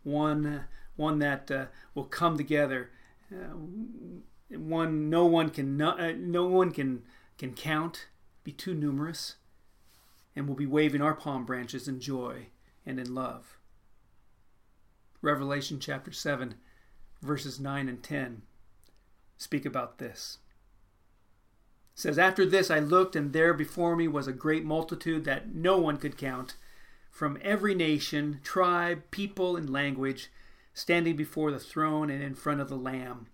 one, 0.02 0.64
one 0.96 1.20
that 1.20 1.52
uh, 1.52 1.66
will 1.94 2.06
come 2.06 2.36
together, 2.36 2.90
uh, 3.32 3.54
one 4.58 5.12
no 5.12 5.28
one 5.28 5.52
can 5.52 5.78
no, 5.78 5.90
uh, 5.92 6.14
no 6.18 6.48
one 6.48 6.72
can 6.72 7.04
can 7.38 7.54
count, 7.54 8.08
be 8.44 8.52
too 8.52 8.74
numerous, 8.74 9.36
and 10.36 10.48
we'll 10.48 10.58
be 10.58 10.66
waving 10.66 11.04
our 11.04 11.14
palm 11.14 11.46
branches 11.46 11.88
in 11.88 12.00
joy 12.00 12.48
and 12.88 13.00
in 13.00 13.14
love. 13.14 13.56
Revelation 15.22 15.80
chapter 15.80 16.12
7, 16.12 16.56
verses 17.22 17.60
9 17.60 17.88
and 17.88 18.02
10 18.02 18.42
speak 19.42 19.66
about 19.66 19.98
this. 19.98 20.38
It 21.96 22.00
says, 22.00 22.20
After 22.20 22.46
this 22.46 22.70
I 22.70 22.80
looked, 22.80 23.16
and 23.16 23.34
there 23.34 23.54
before 23.54 23.96
me 23.96 24.08
was 24.08 24.28
a 24.28 24.34
great 24.34 24.64
multitude 24.64 25.26
that 25.26 25.54
no 25.54 25.78
one 25.78 25.98
could 25.98 26.18
count, 26.18 26.56
from 27.10 27.38
every 27.42 27.76
nation, 27.76 28.40
tribe, 28.44 29.04
people, 29.12 29.58
and 29.58 29.70
language, 29.70 30.32
standing 30.74 31.16
before 31.16 31.52
the 31.52 31.60
throne 31.60 32.10
and 32.10 32.24
in 32.24 32.36
front 32.36 32.62
of 32.62 32.70
the 32.70 32.78
Lamb. 32.78 33.28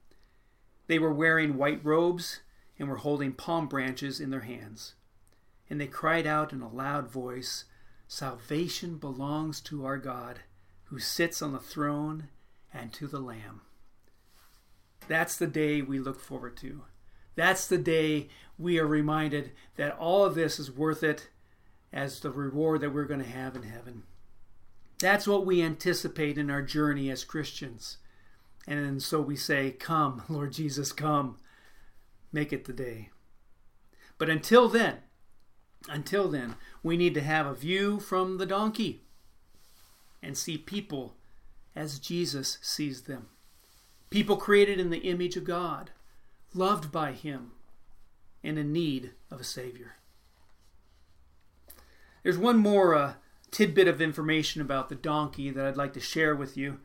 They 0.87 0.97
were 0.97 1.13
wearing 1.13 1.57
white 1.57 1.83
robes 1.83 2.39
and 2.79 2.89
were 2.89 2.97
holding 2.97 3.33
palm 3.33 3.67
branches 3.67 4.19
in 4.19 4.29
their 4.29 4.41
hands. 4.41 4.95
And 5.69 5.79
they 5.79 5.87
cried 5.87 6.25
out 6.25 6.53
in 6.53 6.61
a 6.61 6.69
loud 6.69 7.09
voice, 7.09 7.65
Salvation 8.07 8.97
belongs 8.97 9.59
to 9.61 9.85
our 9.85 9.97
God, 9.97 10.39
who 10.85 10.99
sits 10.99 11.41
on 11.41 11.51
the 11.51 11.59
throne, 11.59 12.29
and 12.73 12.93
to 12.93 13.07
the 13.07 13.19
Lamb. 13.19 13.61
That's 15.07 15.37
the 15.37 15.47
day 15.47 15.81
we 15.81 15.99
look 15.99 16.19
forward 16.19 16.57
to. 16.57 16.83
That's 17.35 17.67
the 17.67 17.77
day 17.77 18.29
we 18.57 18.79
are 18.79 18.87
reminded 18.87 19.51
that 19.75 19.97
all 19.97 20.25
of 20.25 20.35
this 20.35 20.59
is 20.59 20.71
worth 20.71 21.03
it 21.03 21.29
as 21.93 22.19
the 22.19 22.31
reward 22.31 22.81
that 22.81 22.93
we're 22.93 23.05
going 23.05 23.23
to 23.23 23.29
have 23.29 23.55
in 23.55 23.63
heaven. 23.63 24.03
That's 24.99 25.27
what 25.27 25.45
we 25.45 25.61
anticipate 25.61 26.37
in 26.37 26.49
our 26.49 26.61
journey 26.61 27.09
as 27.09 27.23
Christians. 27.23 27.97
And 28.67 29.01
so 29.01 29.21
we 29.21 29.35
say, 29.35 29.71
Come, 29.71 30.23
Lord 30.29 30.51
Jesus, 30.51 30.91
come. 30.91 31.37
Make 32.33 32.51
it 32.51 32.65
the 32.65 32.73
day. 32.73 33.09
But 34.17 34.29
until 34.29 34.67
then, 34.67 34.97
until 35.87 36.27
then, 36.27 36.55
we 36.83 36.97
need 36.97 37.13
to 37.13 37.21
have 37.21 37.45
a 37.45 37.53
view 37.53 37.99
from 37.99 38.37
the 38.37 38.45
donkey 38.45 39.03
and 40.21 40.37
see 40.37 40.57
people 40.57 41.15
as 41.75 41.99
Jesus 41.99 42.57
sees 42.61 43.03
them. 43.03 43.27
People 44.09 44.37
created 44.37 44.79
in 44.79 44.89
the 44.89 44.99
image 44.99 45.35
of 45.35 45.43
God, 45.43 45.91
loved 46.53 46.91
by 46.91 47.11
Him, 47.11 47.51
and 48.43 48.57
in 48.57 48.71
need 48.71 49.11
of 49.29 49.41
a 49.41 49.43
Savior. 49.43 49.95
There's 52.23 52.37
one 52.37 52.57
more 52.57 52.95
uh, 52.95 53.13
tidbit 53.51 53.87
of 53.87 54.01
information 54.01 54.61
about 54.61 54.89
the 54.89 54.95
donkey 54.95 55.49
that 55.49 55.65
I'd 55.65 55.77
like 55.77 55.93
to 55.93 55.99
share 55.99 56.35
with 56.35 56.57
you. 56.57 56.79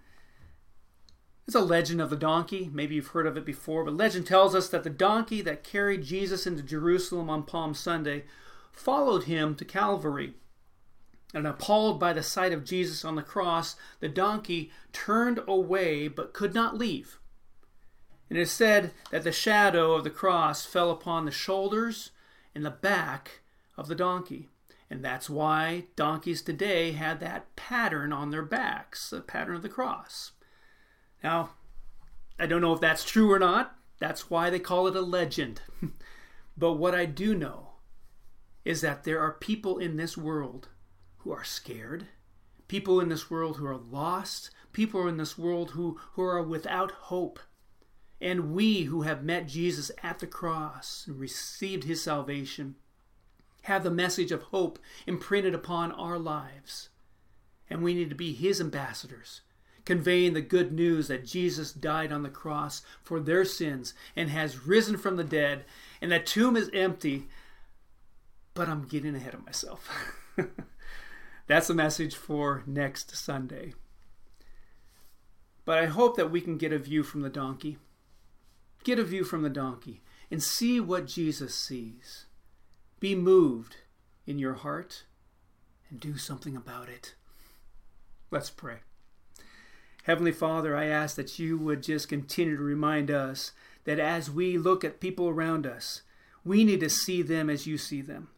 It's 1.47 1.57
a 1.57 1.61
legend 1.61 2.01
of 2.01 2.11
the 2.11 2.17
donkey. 2.17 2.71
Maybe 2.73 2.95
you've 2.95 3.09
heard 3.09 3.27
of 3.27 3.37
it 3.37 3.45
before, 3.45 3.85
but 3.85 3.97
legend 3.97 4.27
tells 4.27 4.55
us 4.55 4.69
that 4.69 4.85
the 4.85 4.91
donkey 4.91 5.43
that 5.43 5.65
carried 5.65 6.05
Jesus 6.05 6.47
into 6.47 6.63
Jerusalem 6.63 7.29
on 7.29 7.43
Palm 7.43 7.75
Sunday 7.75 8.25
followed 8.73 9.25
him 9.25 9.55
to 9.57 9.65
Calvary. 9.65 10.35
And 11.35 11.47
appalled 11.47 11.99
by 11.99 12.13
the 12.13 12.23
sight 12.23 12.53
of 12.53 12.65
Jesus 12.65 13.05
on 13.05 13.15
the 13.15 13.23
cross, 13.23 13.77
the 14.01 14.09
donkey 14.09 14.71
turned 14.93 15.41
away 15.47 16.09
but 16.09 16.35
could 16.35 16.55
not 16.55 16.77
leave. 16.77 17.19
And 18.29 18.39
it 18.39 18.43
is 18.43 18.51
said 18.51 18.93
that 19.11 19.25
the 19.25 19.33
shadow 19.33 19.93
of 19.95 20.05
the 20.05 20.11
cross 20.11 20.65
fell 20.65 20.91
upon 20.91 21.25
the 21.25 21.31
shoulders 21.31 22.11
and 22.55 22.65
the 22.65 22.71
back 22.71 23.41
of 23.77 23.89
the 23.89 23.95
donkey. 23.95 24.49
And 24.91 25.03
that's 25.03 25.31
why 25.31 25.85
donkeys 25.97 26.43
today 26.43 26.93
had 26.93 27.21
that 27.21 27.57
pattern 27.57 28.13
on 28.13 28.31
their 28.31 28.43
backs, 28.43 29.09
the 29.09 29.23
pattern 29.23 29.57
of 29.57 29.63
the 29.63 29.69
cross. 29.69 30.33
Now, 31.25 31.51
I 32.39 32.47
don't 32.47 32.61
know 32.61 32.75
if 32.75 32.81
that's 32.81 33.05
true 33.05 33.33
or 33.33 33.39
not. 33.39 33.75
That's 33.99 34.29
why 34.29 34.51
they 34.51 34.59
call 34.59 34.87
it 34.87 34.97
a 34.97 35.01
legend. 35.01 35.63
but 36.57 36.75
what 36.75 36.95
I 36.95 37.07
do 37.07 37.35
know 37.35 37.71
is 38.65 38.81
that 38.81 39.05
there 39.05 39.21
are 39.21 39.33
people 39.33 39.79
in 39.79 39.97
this 39.97 40.17
world 40.17 40.69
who 41.23 41.33
are 41.33 41.45
scared, 41.45 42.07
people 42.69 43.01
in 43.01 43.09
this 43.09 43.31
world 43.31 43.57
who 43.57 43.67
are 43.67 43.77
lost, 43.77 44.51
people 44.73 45.07
in 45.09 45.17
this 45.17 45.37
world 45.37 45.73
who, 45.73 45.99
who 46.13 46.23
are 46.23 46.43
without 46.43 46.91
hope. 46.93 47.39
And 48.21 48.53
we 48.53 48.85
who 48.85 49.03
have 49.03 49.25
met 49.25 49.49
Jesus 49.49 49.91
at 50.03 50.21
the 50.21 50.27
cross 50.27 51.05
and 51.07 51.19
received 51.19 51.85
his 51.85 52.03
salvation 52.03 52.77
have 53.63 53.85
the 53.85 53.91
message 53.91 54.33
of 54.33 54.43
hope 54.43 54.79
imprinted 55.07 55.55
upon 55.55 55.93
our 55.93 56.19
lives. 56.19 56.89
And 57.69 57.83
we 57.83 57.95
need 57.95 58.11
to 58.11 58.17
be 58.17 58.33
his 58.33 58.61
ambassadors 58.61 59.43
conveying 59.85 60.33
the 60.33 60.41
good 60.41 60.73
news 60.73 61.09
that 61.09 61.27
Jesus 61.27 61.73
died 61.73 62.13
on 62.13 62.23
the 62.23 62.29
cross 62.29 62.83
for 63.03 63.21
their 63.21 63.45
sins 63.45 63.95
and 64.15 64.29
has 64.31 64.67
risen 64.67 64.97
from 64.97 65.17
the 65.17 65.25
dead, 65.25 65.65
and 66.01 66.13
that 66.13 66.27
tomb 66.27 66.57
is 66.57 66.71
empty. 66.73 67.29
But 68.55 68.69
I'm 68.69 68.85
getting 68.85 69.15
ahead 69.15 69.35
of 69.35 69.45
myself. 69.45 69.89
That's 71.47 71.71
a 71.71 71.75
message 71.75 72.15
for 72.15 72.63
next 72.67 73.17
Sunday. 73.17 73.75
But 75.65 75.79
I 75.79 75.87
hope 75.87 76.17
that 76.17 76.31
we 76.31 76.41
can 76.41 76.59
get 76.59 76.73
a 76.73 76.79
view 76.79 77.03
from 77.03 77.23
the 77.23 77.31
donkey. 77.31 77.79
Get 78.85 78.99
a 78.99 79.05
view 79.05 79.25
from 79.25 79.43
the 79.43 79.51
donkey 79.51 80.03
and 80.31 80.43
see 80.43 80.81
what 80.81 81.07
Jesus 81.07 81.55
sees. 81.55 82.27
Be 83.01 83.15
moved 83.15 83.77
in 84.27 84.39
your 84.39 84.55
heart 84.55 85.05
and 85.91 86.01
do 86.01 86.17
something 86.17 86.57
about 86.57 86.89
it. 86.89 87.15
Let's 88.31 88.51
pray. 88.51 88.79
Heavenly 90.05 90.33
Father, 90.33 90.77
I 90.77 90.87
ask 90.87 91.15
that 91.17 91.39
you 91.39 91.59
would 91.59 91.83
just 91.83 92.09
continue 92.09 92.57
to 92.57 92.63
remind 92.63 93.11
us 93.11 93.53
that 93.85 94.01
as 94.01 94.31
we 94.31 94.59
look 94.59 94.83
at 94.83 95.01
people 95.01 95.29
around 95.29 95.67
us, 95.67 96.03
we 96.45 96.65
need 96.65 96.81
to 96.81 96.91
see 96.91 97.23
them 97.23 97.49
as 97.49 97.67
you 97.67 97.79
see 97.79 98.01
them. 98.01 98.29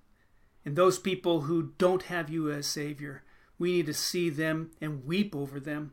And 0.65 0.77
those 0.77 0.99
people 0.99 1.43
who 1.43 1.75
don't 1.79 2.05
have 2.05 2.31
you 2.31 2.51
as 2.51 2.67
Savior, 2.67 3.23
we 3.59 3.73
need 3.73 3.87
to 3.87 3.95
see 3.95 4.31
them 4.31 4.71
and 4.81 5.05
weep 5.05 5.35
over 5.37 5.61
them 5.61 5.93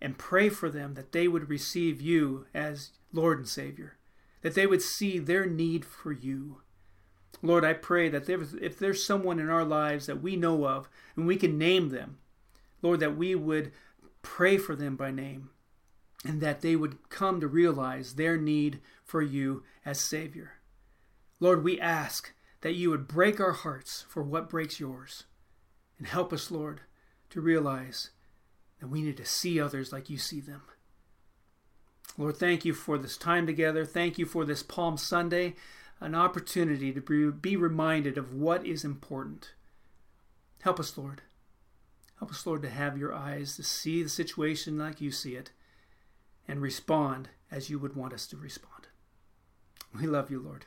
and 0.00 0.18
pray 0.18 0.48
for 0.48 0.70
them 0.70 0.94
that 0.94 1.12
they 1.12 1.28
would 1.28 1.48
receive 1.48 2.00
you 2.00 2.46
as 2.54 2.90
Lord 3.12 3.38
and 3.38 3.48
Savior, 3.48 3.96
that 4.42 4.54
they 4.54 4.66
would 4.66 4.82
see 4.82 5.18
their 5.18 5.46
need 5.46 5.84
for 5.84 6.12
you. 6.12 6.62
Lord, 7.42 7.64
I 7.64 7.72
pray 7.72 8.08
that 8.08 8.28
if 8.28 8.78
there's 8.78 9.04
someone 9.04 9.38
in 9.38 9.48
our 9.50 9.64
lives 9.64 10.06
that 10.06 10.22
we 10.22 10.36
know 10.36 10.66
of 10.66 10.88
and 11.16 11.26
we 11.26 11.36
can 11.36 11.58
name 11.58 11.88
them, 11.88 12.18
Lord, 12.80 13.00
that 13.00 13.16
we 13.16 13.34
would 13.34 13.72
pray 14.22 14.58
for 14.58 14.76
them 14.76 14.96
by 14.96 15.10
name, 15.10 15.50
and 16.24 16.40
that 16.40 16.60
they 16.60 16.76
would 16.76 17.08
come 17.08 17.40
to 17.40 17.48
realize 17.48 18.14
their 18.14 18.36
need 18.36 18.80
for 19.04 19.22
you 19.22 19.64
as 19.84 19.98
Savior. 20.00 20.52
Lord, 21.40 21.64
we 21.64 21.80
ask 21.80 22.32
that 22.62 22.74
you 22.74 22.90
would 22.90 23.06
break 23.06 23.38
our 23.40 23.52
hearts 23.52 24.04
for 24.08 24.22
what 24.22 24.48
breaks 24.48 24.80
yours, 24.80 25.24
and 25.98 26.06
help 26.06 26.32
us, 26.32 26.50
Lord, 26.50 26.80
to 27.30 27.40
realize 27.40 28.10
that 28.80 28.88
we 28.88 29.02
need 29.02 29.16
to 29.18 29.24
see 29.24 29.60
others 29.60 29.92
like 29.92 30.08
you 30.08 30.18
see 30.18 30.40
them. 30.40 30.62
Lord, 32.18 32.36
thank 32.36 32.64
you 32.64 32.74
for 32.74 32.98
this 32.98 33.16
time 33.16 33.46
together. 33.46 33.84
Thank 33.84 34.18
you 34.18 34.26
for 34.26 34.44
this 34.44 34.62
Palm 34.62 34.96
Sunday, 34.96 35.54
an 36.00 36.14
opportunity 36.14 36.92
to 36.92 37.32
be 37.32 37.56
reminded 37.56 38.18
of 38.18 38.34
what 38.34 38.66
is 38.66 38.84
important. 38.84 39.52
Help 40.62 40.78
us, 40.78 40.96
Lord. 40.96 41.22
Help 42.18 42.30
us, 42.30 42.46
Lord, 42.46 42.62
to 42.62 42.70
have 42.70 42.98
your 42.98 43.14
eyes 43.14 43.56
to 43.56 43.62
see 43.62 44.02
the 44.02 44.08
situation 44.08 44.78
like 44.78 45.00
you 45.00 45.10
see 45.10 45.34
it 45.34 45.50
and 46.46 46.60
respond 46.60 47.30
as 47.50 47.70
you 47.70 47.78
would 47.78 47.96
want 47.96 48.12
us 48.12 48.26
to 48.28 48.36
respond. 48.36 48.86
We 49.98 50.06
love 50.06 50.30
you, 50.30 50.40
Lord. 50.40 50.66